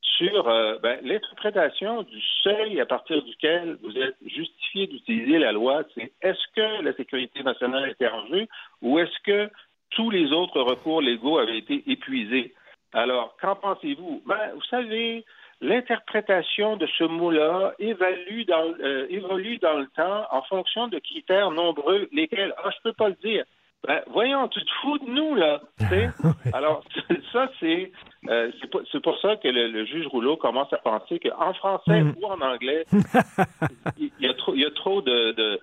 sur 0.00 0.48
euh, 0.48 0.78
ben, 0.78 0.98
l'interprétation 1.02 2.02
du 2.02 2.20
seuil 2.42 2.80
à 2.80 2.86
partir 2.86 3.22
duquel 3.22 3.76
vous 3.82 3.96
êtes 3.98 4.16
justifié 4.24 4.86
d'utiliser 4.86 5.38
la 5.38 5.52
loi. 5.52 5.82
C'est 5.94 6.12
est-ce 6.22 6.44
que 6.54 6.82
la 6.82 6.92
sécurité 6.94 7.42
nationale 7.42 7.90
était 7.90 8.08
en 8.08 8.26
jeu 8.28 8.46
ou 8.82 8.98
est-ce 8.98 9.18
que 9.24 9.50
tous 9.90 10.10
les 10.10 10.32
autres 10.32 10.60
recours 10.60 11.00
légaux 11.00 11.38
avaient 11.38 11.58
été 11.58 11.82
épuisés? 11.86 12.54
Alors, 12.92 13.36
qu'en 13.40 13.54
pensez-vous? 13.56 14.22
Ben, 14.26 14.52
vous 14.54 14.62
savez, 14.70 15.24
l'interprétation 15.60 16.76
de 16.76 16.86
ce 16.98 17.04
mot-là 17.04 17.74
évolue 17.78 18.44
dans, 18.44 18.72
euh, 18.80 19.06
évolue 19.10 19.58
dans 19.58 19.78
le 19.78 19.86
temps 19.88 20.26
en 20.30 20.42
fonction 20.42 20.88
de 20.88 20.98
critères 20.98 21.50
nombreux, 21.50 22.08
lesquels, 22.12 22.54
ah, 22.64 22.70
je 22.70 22.82
peux 22.82 22.92
pas 22.92 23.08
le 23.08 23.16
dire. 23.22 23.44
Ben, 23.86 24.02
voyons, 24.08 24.48
tu 24.48 24.60
te 24.60 24.70
fous 24.80 24.98
de 24.98 25.10
nous, 25.10 25.34
là. 25.36 25.60
Alors, 26.52 26.82
ça, 27.32 27.48
c'est 27.60 27.92
euh, 28.28 28.50
c'est 28.90 29.00
pour 29.00 29.18
ça 29.20 29.36
que 29.36 29.46
le, 29.48 29.84
juge 29.84 30.06
Rouleau 30.08 30.36
commence 30.36 30.72
à 30.72 30.78
penser 30.78 31.20
qu'en 31.20 31.54
français 31.54 32.02
mm. 32.02 32.14
ou 32.20 32.26
en 32.26 32.40
anglais, 32.40 32.84
il 33.98 34.10
y 34.18 34.26
a 34.26 34.34
trop, 34.34 34.54
il 34.54 34.62
y 34.62 34.66
a 34.66 34.70
trop 34.72 35.00
de, 35.00 35.32
de 35.32 35.60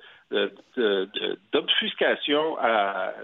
d'obfuscation, 1.53 2.57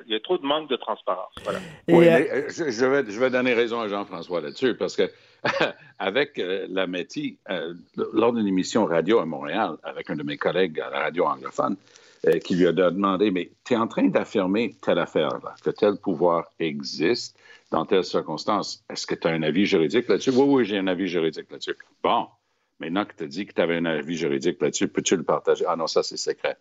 il 0.05 0.13
y 0.13 0.15
a 0.15 0.19
trop 0.19 0.37
de 0.37 0.45
manque 0.45 0.69
de 0.69 0.75
transparence. 0.75 1.33
Voilà. 1.43 1.59
oui, 1.87 2.07
euh, 2.07 2.47
je, 2.49 2.85
vais, 2.85 3.03
je 3.09 3.19
vais 3.19 3.29
donner 3.29 3.53
raison 3.53 3.81
à 3.81 3.87
Jean-François 3.87 4.41
là-dessus, 4.41 4.75
parce 4.75 4.95
que 4.95 5.09
avec 5.99 6.37
euh, 6.37 6.67
la 6.69 6.87
METI, 6.87 7.37
lors 8.13 8.33
d'une 8.33 8.47
émission 8.47 8.85
radio 8.85 9.19
à 9.19 9.25
Montréal, 9.25 9.77
avec 9.83 10.09
un 10.09 10.15
de 10.15 10.23
mes 10.23 10.37
collègues 10.37 10.79
à 10.79 10.89
la 10.89 10.99
radio 10.99 11.25
anglophone, 11.25 11.75
qui 12.45 12.53
lui 12.53 12.67
a 12.67 12.71
demandé, 12.71 13.31
mais 13.31 13.49
tu 13.65 13.73
es 13.73 13.77
en 13.77 13.87
train 13.87 14.07
d'affirmer 14.07 14.75
telle 14.79 14.99
affaire, 14.99 15.39
là, 15.43 15.55
que 15.63 15.71
tel 15.71 15.95
pouvoir 15.97 16.51
existe, 16.59 17.35
dans 17.71 17.85
telle 17.85 18.03
circonstance. 18.03 18.83
Est-ce 18.89 19.07
que 19.07 19.15
tu 19.15 19.27
as 19.27 19.31
un 19.31 19.41
avis 19.41 19.65
juridique 19.65 20.07
là-dessus? 20.07 20.31
Oui, 20.31 20.43
oui, 20.45 20.65
j'ai 20.65 20.77
un 20.77 20.87
avis 20.87 21.07
juridique 21.07 21.49
là-dessus. 21.49 21.75
Bon, 22.03 22.27
maintenant 22.79 23.05
que 23.05 23.13
tu 23.17 23.23
as 23.23 23.27
dit 23.27 23.45
que 23.45 23.53
tu 23.53 23.61
avais 23.61 23.77
un 23.77 23.85
avis 23.85 24.17
juridique 24.17 24.61
là-dessus, 24.61 24.87
peux-tu 24.87 25.15
le 25.15 25.23
partager? 25.23 25.65
Ah 25.67 25.75
non, 25.75 25.87
ça, 25.87 26.03
c'est 26.03 26.17
secret. 26.17 26.57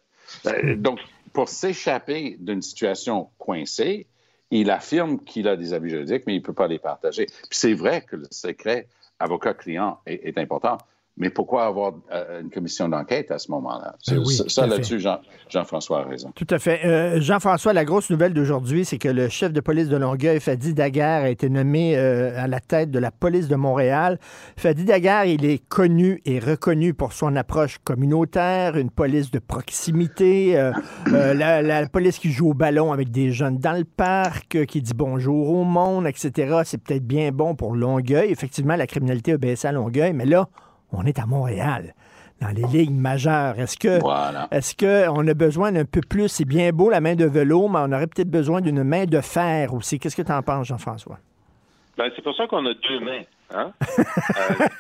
Euh, 0.47 0.77
donc, 0.77 1.01
pour 1.33 1.49
s'échapper 1.49 2.37
d'une 2.41 2.63
situation 2.63 3.31
coincée, 3.39 4.07
il 4.51 4.71
affirme 4.71 5.23
qu'il 5.23 5.49
a 5.49 5.57
des 5.57 5.73
avis 5.73 5.91
juridiques, 5.91 6.25
mais 6.27 6.35
il 6.35 6.41
ne 6.41 6.45
peut 6.45 6.53
pas 6.53 6.67
les 6.67 6.79
partager. 6.79 7.27
Puis 7.27 7.59
c'est 7.59 7.75
vrai 7.75 8.03
que 8.03 8.17
le 8.17 8.27
secret 8.31 8.89
avocat-client 9.21 10.01
est, 10.07 10.39
important, 10.39 10.79
mais 11.17 11.29
pourquoi 11.29 11.67
avoir 11.67 11.93
euh, 12.12 12.40
une 12.40 12.50
commission 12.50 12.88
d'enquête 12.88 13.31
à 13.31 13.38
ce 13.38 13.50
moment-là? 13.50 13.95
Ben 14.09 14.25
ça, 14.25 14.67
là-dessus, 14.67 15.00
Jean, 15.00 15.64
françois 15.64 16.00
a 16.00 16.05
raison. 16.05 16.33
Tout 16.35 16.47
à 16.49 16.59
fait. 16.59 16.81
Euh, 16.85 17.21
Jean-François, 17.21 17.73
la 17.73 17.85
grosse 17.85 18.09
nouvelle 18.11 18.33
d'aujourd'hui, 18.33 18.85
c'est 18.87 18.97
que 18.97 19.09
le 19.09 19.29
chef 19.29 19.52
de 19.52 19.61
police 19.61 19.88
de 19.88 19.97
Longueuil, 19.97 20.40
Fadi 20.40 20.73
Daguerre, 20.73 21.25
a 21.25 21.29
été 21.29 21.50
nommé 21.50 21.97
euh, 21.97 22.33
à 22.43 22.47
la 22.47 22.61
tête 22.61 22.90
de 22.90 22.99
la 22.99 23.11
police 23.11 23.49
de 23.49 23.57
Montréal. 23.57 24.19
Fadi 24.57 24.85
Daguerre, 24.85 25.26
il 25.26 25.45
est 25.45 25.59
connu 25.69 26.23
et 26.25 26.38
reconnu 26.38 26.95
pour 26.95 27.12
son 27.12 27.37
approche 27.37 27.79
communautaire, 27.85 28.76
une 28.76 28.90
police 28.90 29.31
de 29.31 29.40
proximité, 29.40 30.55
la, 31.07 31.61
la, 31.61 31.87
police 31.88 32.19
qui 32.19 32.31
joue 32.31 32.50
au 32.50 32.55
ballon 32.55 32.93
avec 32.93 33.11
des 33.11 33.33
jeunes 33.33 33.59
dans 33.59 33.76
le 33.76 33.85
parc, 33.85 34.64
qui 34.67 34.81
dit 34.81 34.95
bonjour 34.95 35.50
au 35.50 35.64
monde, 35.64 36.07
etc. 36.07 36.61
C'est 36.64 36.83
peut-être 36.83 37.07
bien 37.07 37.31
bon 37.31 37.55
pour 37.55 37.75
Longueuil. 37.75 38.31
Effectivement, 38.31 38.76
la 38.76 38.87
criminalité 38.87 39.33
a 39.33 39.38
baissé 39.38 39.69
à 39.69 39.73
Longueuil, 39.73 40.12
mais 40.12 40.25
là, 40.25 40.49
on 40.92 41.04
est 41.04 41.18
à 41.18 41.26
Montréal, 41.26 41.94
dans 42.40 42.49
les 42.49 42.62
lignes 42.62 42.99
majeures. 42.99 43.59
Est-ce 43.59 43.76
que 43.76 44.00
est-ce 44.50 44.75
qu'on 44.76 45.26
a 45.26 45.35
besoin 45.35 45.73
d'un 45.73 45.85
peu 45.85 46.00
plus? 46.00 46.28
C'est 46.28 46.44
bien 46.44 46.70
beau 46.70 46.90
la 46.90 47.00
main 47.00 47.14
de 47.14 47.26
vélo, 47.26 47.68
mais 47.68 47.80
on 47.82 47.92
aurait 47.92 48.06
peut-être 48.06 48.30
besoin 48.30 48.61
d'une 48.61 48.82
main 48.82 49.04
de 49.04 49.20
fer 49.20 49.75
aussi. 49.75 49.99
Qu'est-ce 49.99 50.16
que 50.16 50.23
tu 50.23 50.32
en 50.32 50.42
penses, 50.42 50.68
Jean-François? 50.68 51.18
Ben, 51.97 52.11
c'est 52.16 52.23
pour 52.23 52.35
ça 52.35 52.47
qu'on 52.47 52.64
a 52.64 52.73
deux 52.73 53.00
mains. 53.00 53.23
Hein? 53.52 53.73
euh, 53.80 54.04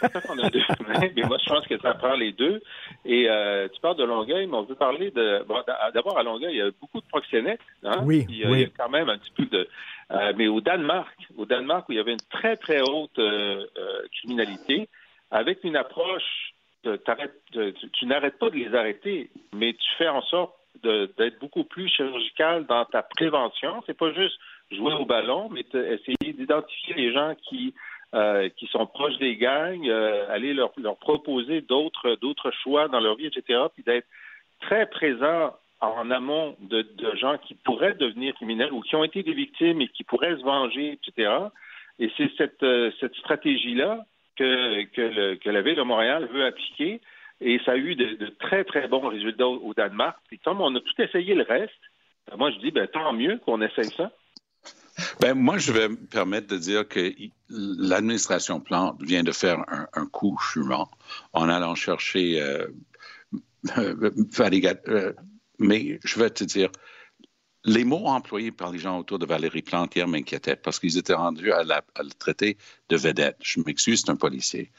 c'est 0.00 0.12
pour 0.12 0.22
ça 0.22 0.28
qu'on 0.28 0.38
a 0.38 0.48
deux 0.48 0.60
mains, 0.88 1.08
mais 1.14 1.22
moi, 1.24 1.36
je 1.44 1.50
pense 1.50 1.66
que 1.66 1.78
ça 1.80 1.92
prend 1.94 2.14
les 2.14 2.32
deux. 2.32 2.62
Et 3.04 3.28
euh, 3.28 3.68
tu 3.68 3.80
parles 3.80 3.96
de 3.96 4.04
Longueuil, 4.04 4.46
mais 4.46 4.56
on 4.56 4.62
veut 4.62 4.74
parler 4.74 5.10
de... 5.10 5.44
d'abord, 5.92 6.18
à 6.18 6.22
Longueuil, 6.22 6.52
il 6.52 6.58
y 6.58 6.62
a 6.62 6.70
beaucoup 6.80 7.00
de 7.00 7.06
proxénètes. 7.06 7.60
Hein? 7.84 8.02
Oui, 8.04 8.26
il, 8.30 8.38
y 8.38 8.64
a, 8.64 8.68
quand 8.78 8.88
même 8.88 9.08
un 9.08 9.18
petit 9.18 9.32
peu 9.36 9.44
de... 9.44 9.68
Euh, 10.12 10.32
mais 10.36 10.48
au 10.48 10.60
Danemark, 10.60 11.14
au 11.36 11.44
Danemark, 11.44 11.88
où 11.88 11.92
il 11.92 11.96
y 11.96 12.00
avait 12.00 12.12
une 12.12 12.26
très, 12.30 12.56
très 12.56 12.80
haute 12.80 13.18
euh, 13.18 13.64
criminalité, 14.12 14.88
avec 15.30 15.64
une 15.64 15.76
approche, 15.76 16.52
tu, 16.82 18.06
n'arrêtes 18.06 18.38
pas 18.38 18.50
de 18.50 18.56
les 18.56 18.74
arrêter, 18.74 19.30
mais 19.54 19.72
tu 19.74 19.88
fais 19.98 20.08
en 20.08 20.22
sorte 20.22 20.54
d'être 20.82 21.38
beaucoup 21.40 21.64
plus 21.64 21.88
chirurgical 21.88 22.66
dans 22.66 22.84
ta 22.86 23.02
prévention. 23.02 23.82
C'est 23.86 23.96
pas 23.96 24.12
juste 24.12 24.38
jouer 24.70 24.94
au 24.94 25.04
ballon, 25.04 25.48
mais 25.50 25.60
essayer 25.60 26.32
d'identifier 26.32 26.94
les 26.94 27.12
gens 27.12 27.34
qui 27.48 27.74
euh, 28.14 28.48
sont 28.70 28.86
proches 28.86 29.18
des 29.18 29.36
gangs, 29.36 29.88
euh, 29.88 30.26
aller 30.30 30.54
leur, 30.54 30.72
leur 30.76 30.96
proposer 30.96 31.60
d'autres 31.60 32.16
d'autres 32.20 32.50
choix 32.62 32.88
dans 32.88 33.00
leur 33.00 33.16
vie, 33.16 33.26
etc. 33.26 33.60
Puis 33.74 33.84
d'être 33.84 34.06
très 34.60 34.86
présent 34.86 35.54
en 35.80 36.10
amont 36.10 36.56
de, 36.60 36.82
de, 36.82 37.16
gens 37.16 37.38
qui 37.38 37.54
pourraient 37.54 37.94
devenir 37.94 38.34
criminels 38.34 38.72
ou 38.72 38.80
qui 38.82 38.96
ont 38.96 39.04
été 39.04 39.22
des 39.22 39.32
victimes 39.32 39.80
et 39.80 39.88
qui 39.88 40.04
pourraient 40.04 40.36
se 40.36 40.42
venger, 40.42 40.92
etc. 40.92 41.32
Et 41.98 42.10
c'est 42.16 42.30
cette, 42.36 42.62
euh, 42.62 42.90
cette 43.00 43.14
stratégie-là 43.14 44.04
que, 44.40 45.50
la 45.50 45.62
Ville 45.62 45.76
de 45.76 45.82
Montréal 45.82 46.28
veut 46.32 46.44
appliquer. 46.44 47.00
Et 47.40 47.58
ça 47.64 47.72
a 47.72 47.76
eu 47.76 47.94
de, 47.94 48.26
très, 48.38 48.64
très 48.64 48.86
bons 48.88 49.08
résultats 49.08 49.46
au, 49.46 49.72
Danemark. 49.74 50.18
Puis 50.28 50.38
comme 50.38 50.60
on 50.60 50.74
a 50.74 50.80
tout 50.80 51.02
essayé 51.02 51.34
le 51.34 51.44
reste, 51.44 51.72
ben, 52.28 52.36
moi, 52.36 52.50
je 52.50 52.58
dis, 52.58 52.70
ben, 52.70 52.86
tant 52.86 53.12
mieux 53.12 53.38
qu'on 53.44 53.62
essaye 53.62 53.90
ça. 53.96 54.10
Ben, 55.20 55.34
moi, 55.34 55.56
je 55.56 55.72
vais 55.72 55.88
me 55.88 55.96
permettre 55.96 56.48
de 56.48 56.58
dire 56.58 56.86
que 56.86 57.12
l'administration 57.48 58.60
Plante 58.60 59.02
vient 59.02 59.22
de 59.22 59.32
faire 59.32 59.64
un, 59.94 60.06
coup 60.06 60.38
jurant 60.52 60.88
en 61.32 61.48
allant 61.48 61.74
chercher 61.74 62.42
euh, 62.42 62.66
euh, 63.78 65.12
mais 65.58 65.98
je 66.04 66.18
vais 66.18 66.30
te 66.30 66.44
dire, 66.44 66.70
les 67.64 67.84
mots 67.84 68.06
employés 68.06 68.52
par 68.52 68.70
les 68.72 68.78
gens 68.78 68.98
autour 68.98 69.18
de 69.18 69.26
Valérie 69.26 69.62
Plante 69.62 69.94
hier 69.94 70.08
m'inquiétaient 70.08 70.56
parce 70.56 70.78
qu'ils 70.78 70.98
étaient 70.98 71.14
rendus 71.14 71.52
à, 71.52 71.62
le 71.62 72.12
traiter 72.18 72.56
de 72.88 72.96
vedette. 72.96 73.36
Je 73.42 73.60
m'excuse, 73.60 74.02
c'est 74.04 74.10
un 74.10 74.16
policier. 74.16 74.70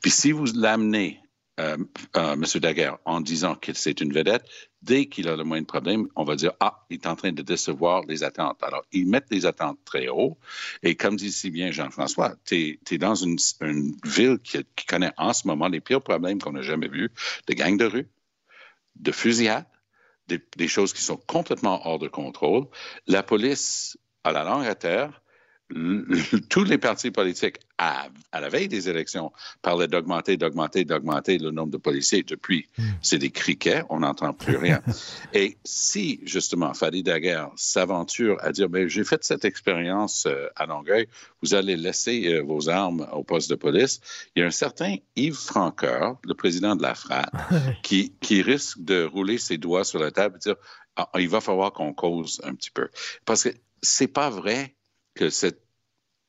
Puis 0.00 0.10
si 0.10 0.32
vous 0.32 0.46
l'amenez, 0.54 1.20
euh, 1.58 1.76
euh, 2.16 2.32
M. 2.32 2.44
Daguerre, 2.60 2.96
en 3.04 3.20
disant 3.20 3.54
que 3.54 3.74
c'est 3.74 4.00
une 4.00 4.14
vedette, 4.14 4.44
dès 4.80 5.06
qu'il 5.06 5.28
a 5.28 5.36
le 5.36 5.44
moindre 5.44 5.66
problème, 5.66 6.08
on 6.16 6.24
va 6.24 6.34
dire 6.34 6.52
Ah, 6.60 6.86
il 6.88 6.94
est 6.94 7.06
en 7.06 7.16
train 7.16 7.32
de 7.32 7.42
décevoir 7.42 8.04
les 8.06 8.24
attentes. 8.24 8.62
Alors, 8.62 8.82
ils 8.92 9.06
mettent 9.06 9.30
les 9.30 9.44
attentes 9.44 9.78
très 9.84 10.08
haut. 10.08 10.38
Et 10.82 10.94
comme 10.94 11.16
dit 11.16 11.30
si 11.30 11.50
bien 11.50 11.70
Jean-François, 11.70 12.34
tu 12.46 12.78
es, 12.90 12.98
dans 12.98 13.14
une, 13.14 13.36
ville 14.04 14.38
qui, 14.42 14.64
qui, 14.74 14.86
connaît 14.86 15.12
en 15.18 15.34
ce 15.34 15.46
moment 15.46 15.68
les 15.68 15.80
pires 15.80 16.00
problèmes 16.00 16.40
qu'on 16.40 16.52
n'a 16.52 16.62
jamais 16.62 16.88
vus 16.88 17.10
de 17.46 17.52
gangs 17.52 17.76
de 17.76 17.84
rue, 17.84 18.08
de 18.96 19.12
fusillades 19.12 19.66
des, 20.56 20.68
choses 20.68 20.92
qui 20.92 21.02
sont 21.02 21.16
complètement 21.16 21.86
hors 21.86 21.98
de 21.98 22.08
contrôle. 22.08 22.66
La 23.06 23.22
police, 23.22 23.98
à 24.24 24.32
la 24.32 24.44
langue 24.44 24.66
à 24.66 24.74
terre, 24.74 25.22
tous 26.48 26.64
les 26.64 26.78
partis 26.78 27.10
politiques, 27.10 27.58
à, 27.78 28.08
la 28.32 28.48
veille 28.48 28.68
des 28.68 28.88
élections, 28.88 29.32
parlaient 29.62 29.88
d'augmenter, 29.88 30.36
d'augmenter, 30.36 30.84
d'augmenter 30.84 31.38
le 31.38 31.50
nombre 31.50 31.70
de 31.70 31.76
policiers. 31.76 32.22
Depuis, 32.22 32.66
hmm. 32.76 32.82
c'est 33.02 33.18
des 33.18 33.30
criquets, 33.30 33.82
on 33.88 34.00
n'entend 34.00 34.32
plus 34.32 34.56
rien. 34.56 34.82
Et 35.34 35.56
si, 35.64 36.20
justement, 36.24 36.74
Fadi 36.74 37.02
Daguerre 37.02 37.50
s'aventure 37.56 38.36
à 38.40 38.52
dire, 38.52 38.68
ben, 38.68 38.88
j'ai 38.88 39.04
fait 39.04 39.22
cette 39.24 39.44
expérience 39.44 40.26
euh, 40.26 40.48
à 40.56 40.66
Longueuil, 40.66 41.06
vous 41.42 41.54
allez 41.54 41.76
laisser 41.76 42.34
euh, 42.34 42.42
vos 42.42 42.68
armes 42.68 43.06
au 43.12 43.22
poste 43.22 43.50
de 43.50 43.54
police, 43.54 44.00
il 44.34 44.40
y 44.40 44.42
a 44.42 44.46
un 44.46 44.50
certain 44.50 44.96
Yves 45.16 45.34
Francoeur, 45.34 46.18
le 46.24 46.34
président 46.34 46.76
de 46.76 46.82
la 46.82 46.94
FRA, 46.94 47.30
qui, 47.82 48.12
qui 48.20 48.42
risque 48.42 48.80
de 48.80 49.04
rouler 49.04 49.38
ses 49.38 49.58
doigts 49.58 49.84
sur 49.84 50.00
la 50.00 50.10
table 50.10 50.36
et 50.36 50.40
dire, 50.40 50.56
ah, 50.96 51.08
il 51.18 51.28
va 51.28 51.40
falloir 51.40 51.72
qu'on 51.72 51.94
cause 51.94 52.40
un 52.44 52.54
petit 52.54 52.70
peu. 52.70 52.88
Parce 53.24 53.44
que 53.44 53.50
c'est 53.82 54.08
pas 54.08 54.28
vrai 54.28 54.74
que 55.20 55.28
cette 55.28 55.60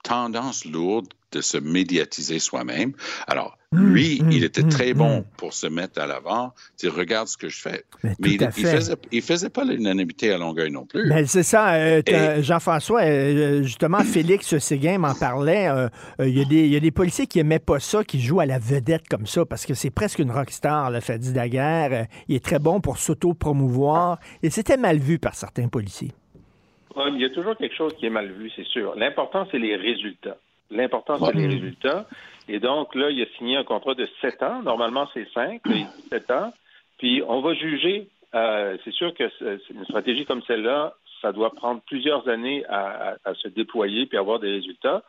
tendance 0.03 0.65
lourde 0.65 1.07
de 1.31 1.39
se 1.41 1.57
médiatiser 1.57 2.39
soi-même. 2.39 2.91
Alors, 3.27 3.57
Mmh, 3.74 3.86
lui, 3.93 4.21
mmh, 4.21 4.31
il 4.33 4.43
était 4.43 4.63
mmh, 4.63 4.69
très 4.69 4.93
bon 4.93 5.24
pour 5.38 5.53
se 5.53 5.65
mettre 5.65 6.01
à 6.01 6.05
l'avant, 6.05 6.53
dire 6.77 6.93
regarde 6.93 7.29
ce 7.29 7.38
que 7.38 7.48
je 7.48 7.57
fais. 7.62 7.86
Mais 8.19 8.31
il, 8.31 8.51
fait. 8.51 9.21
faisait, 9.21 9.50
pas 9.50 9.63
l'unanimité 9.63 10.29
à 10.33 10.38
Longueuil 10.38 10.71
non 10.71 10.86
plus. 10.86 11.07
Ben, 11.07 11.25
c'est 11.25 11.43
ça, 11.43 11.75
euh, 11.75 12.01
Et- 12.05 12.43
Jean-François. 12.43 13.03
euh, 13.03 13.63
justement, 13.63 14.00
Félix 14.03 14.57
Séguin 14.57 14.98
m'en 14.98 15.15
parlait. 15.15 15.69
euh, 15.69 15.88
euh, 16.19 16.27
Il 16.27 16.38
y, 16.38 16.41
a 16.41 16.43
des- 16.43 16.65
il 16.65 16.74
y 16.74 16.75
a 16.75 16.81
des 16.81 16.91
policiers 16.91 17.27
qui 17.27 17.39
aimaient 17.39 17.60
pas 17.60 17.79
ça, 17.79 18.03
qui 18.03 18.19
jouent 18.19 18.41
à 18.41 18.45
la 18.45 18.60
vedette 18.60 19.07
comme 19.07 19.25
ça, 19.25 19.45
parce 19.45 19.65
que 19.65 19.74
c'est 19.74 19.89
presque 19.89 20.19
une 20.19 20.31
rockstar, 20.31 20.91
le 20.91 21.00
Fadi 21.00 21.31
Daguerre. 21.31 21.89
Euh, 21.93 22.03
il 22.27 22.36
est 22.36 22.43
très 22.43 22.60
bon 22.60 22.81
pour 22.81 22.98
s'auto-promouvoir. 22.98 24.19
Et 24.43 24.50
c'était 24.50 24.75
mal 24.75 24.98
vu 25.00 25.17
par 25.17 25.33
certains 25.36 25.69
policiers. 25.69 26.12
Il 27.07 27.21
y 27.21 27.25
a 27.25 27.29
toujours 27.29 27.55
quelque 27.57 27.75
chose 27.75 27.93
qui 27.98 28.05
est 28.05 28.10
mal 28.10 28.27
vu, 28.31 28.51
c'est 28.55 28.65
sûr. 28.67 28.93
L'important, 28.95 29.48
c'est 29.51 29.60
les 29.60 29.75
résultats. 29.75 30.38
L'important, 30.69 31.17
c'est 31.19 31.36
Ouais. 31.36 31.41
les 31.41 31.48
résultats. 31.48 32.05
Et 32.48 32.60
donc, 32.60 32.95
là, 32.95 33.10
il 33.10 33.21
a 33.21 33.25
signé 33.38 33.57
un 33.57 33.63
contrat 33.63 33.93
de 33.93 34.07
7 34.21 34.41
ans. 34.43 34.62
Normalement, 34.63 35.07
c'est 35.13 35.27
5, 35.33 35.62
mais 35.65 35.86
7 36.12 36.31
ans. 36.31 36.53
Puis, 36.98 37.21
on 37.27 37.41
va 37.41 37.53
juger. 37.53 38.07
euh, 38.33 38.77
c'est 38.86 38.93
sûr 38.93 39.13
que 39.13 39.25
une 39.74 39.83
stratégie 39.83 40.24
comme 40.25 40.41
celle-là, 40.43 40.93
ça 41.21 41.33
doit 41.33 41.51
prendre 41.51 41.81
plusieurs 41.81 42.29
années 42.29 42.63
à, 42.69 43.10
à- 43.12 43.15
à 43.25 43.33
se 43.36 43.50
déployer 43.50 44.05
puis 44.05 44.17
avoir 44.17 44.39
des 44.39 44.51
résultats. 44.51 45.03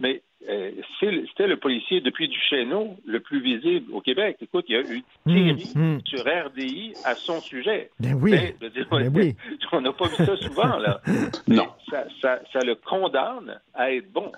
Mais 0.00 0.22
euh, 0.48 0.70
c'était 1.00 1.46
le 1.46 1.56
policier 1.56 2.00
depuis 2.00 2.28
Duchesneau 2.28 2.96
le 3.04 3.20
plus 3.20 3.40
visible 3.42 3.92
au 3.92 4.00
Québec. 4.00 4.36
Écoute, 4.40 4.66
il 4.68 4.74
y 4.74 4.78
a 4.78 4.80
eu 4.80 5.02
une 5.26 5.58
série 5.58 5.72
Hum, 5.74 5.82
hum. 5.94 6.00
sur 6.04 6.20
RDI 6.20 6.94
à 7.04 7.14
son 7.14 7.40
sujet. 7.40 7.90
Ben 7.98 8.14
oui. 8.14 8.32
Mais, 8.60 8.70
dire, 8.70 8.86
Ben 8.90 9.12
oui. 9.14 9.36
on 9.72 9.80
n'a 9.80 9.92
pas 9.92 10.06
vu 10.08 10.24
ça 10.24 10.36
souvent, 10.36 10.78
là. 10.78 11.00
Non. 11.48 11.68
Ça, 11.90 12.04
ça, 12.22 12.40
ça 12.52 12.60
le 12.60 12.76
condamne 12.76 13.60
à 13.74 13.92
être 13.92 14.10
bon. 14.12 14.30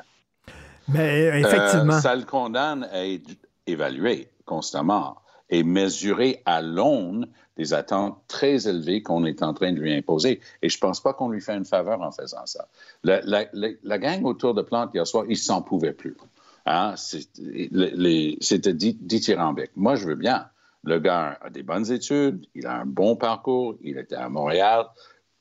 Mais 0.88 1.28
euh, 1.28 1.38
effectivement. 1.38 1.94
Euh, 1.94 2.00
ça 2.00 2.16
le 2.16 2.24
condamne 2.24 2.84
à 2.92 3.06
être 3.06 3.30
évalué 3.66 4.28
constamment 4.44 5.16
et 5.50 5.62
mesuré 5.62 6.42
à 6.46 6.62
l'aune 6.62 7.26
des 7.56 7.74
attentes 7.74 8.18
très 8.28 8.68
élevées 8.68 9.02
qu'on 9.02 9.24
est 9.24 9.42
en 9.42 9.52
train 9.52 9.72
de 9.72 9.78
lui 9.78 9.92
imposer. 9.92 10.40
Et 10.62 10.68
je 10.68 10.78
pense 10.78 11.00
pas 11.00 11.12
qu'on 11.12 11.28
lui 11.28 11.40
fait 11.40 11.54
une 11.54 11.64
faveur 11.64 12.00
en 12.00 12.10
faisant 12.10 12.46
ça. 12.46 12.68
La, 13.02 13.98
gang 13.98 14.24
autour 14.24 14.54
de 14.54 14.62
Plante 14.62 14.90
hier 14.94 15.06
soir, 15.06 15.24
ils 15.28 15.36
s'en 15.36 15.60
pouvaient 15.60 15.92
plus. 15.92 16.16
Hein? 16.64 16.94
C'était 16.96 18.74
dit- 18.74 18.98
dithyrambique. 19.00 19.72
Moi, 19.76 19.96
je 19.96 20.06
veux 20.06 20.14
bien. 20.14 20.46
Le 20.84 20.98
gars 20.98 21.38
a 21.42 21.50
des 21.50 21.62
bonnes 21.62 21.90
études, 21.92 22.46
il 22.54 22.66
a 22.66 22.80
un 22.80 22.86
bon 22.86 23.16
parcours, 23.16 23.76
il 23.82 23.98
était 23.98 24.14
à 24.14 24.30
Montréal. 24.30 24.86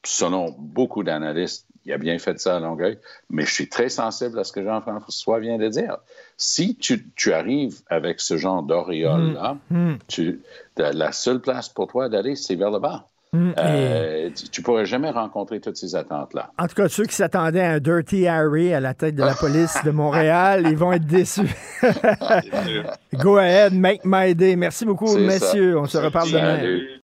Selon 0.04 0.56
beaucoup 0.58 1.04
d'analystes, 1.04 1.69
il 1.86 1.94
a 1.94 1.98
bien 1.98 2.18
fait 2.20 2.40
ça 2.40 2.58
à 2.58 2.60
Longueuil, 2.60 2.98
mais 3.30 3.46
je 3.46 3.54
suis 3.54 3.70
très 3.70 3.90
sensible 3.90 4.38
à 4.40 4.44
ce 4.44 4.52
que 4.52 4.64
Jean-François 4.64 5.40
vient 5.40 5.58
de 5.58 5.68
dire. 5.68 5.98
Si 6.38 6.76
tu, 6.76 7.08
tu 7.16 7.34
arrives 7.34 7.78
avec 7.90 8.20
ce 8.20 8.38
genre 8.38 8.64
d'auréole-là, 8.64 9.58
Hum, 9.72 9.98
tu- 10.08 10.42
la 10.78 11.12
seule 11.12 11.40
place 11.40 11.70
pour 11.70 11.88
toi 11.88 12.10
d'aller, 12.10 12.36
c'est 12.36 12.56
vers 12.56 12.72
le 12.72 12.80
bas. 12.80 13.06
Et- 13.32 13.38
Euh, 13.60 14.30
tu- 14.36 14.50
tu 14.50 14.62
pourrais 14.64 14.86
jamais 14.88 15.12
rencontrer 15.12 15.60
toutes 15.60 15.78
ces 15.78 15.94
attentes-là. 15.96 16.50
En 16.58 16.66
tout 16.68 16.74
cas, 16.74 16.90
ceux 16.90 17.06
qui 17.06 17.14
s'attendaient 17.14 17.62
à 17.62 17.74
un 17.74 17.80
Dirty 17.80 18.28
Harry 18.28 18.74
à 18.74 18.80
la 18.80 18.96
tête 18.96 19.14
de 19.16 19.24
la 19.24 19.36
police 19.36 19.78
de 19.86 19.92
Montréal, 19.92 20.66
ils 20.68 20.76
vont 20.76 20.92
être 20.94 21.06
déçus. 21.06 21.42
Go 23.14 23.38
ahead, 23.38 23.74
make 23.74 24.02
my 24.04 24.34
day. 24.34 24.56
Merci 24.56 24.86
beaucoup, 24.86 25.08
ça. 25.08 25.20
messieurs. 25.20 25.78
On 25.78 25.86
se 25.86 25.98
reparle 26.00 26.32
demain. 26.32 26.58
Salut. 26.58 26.90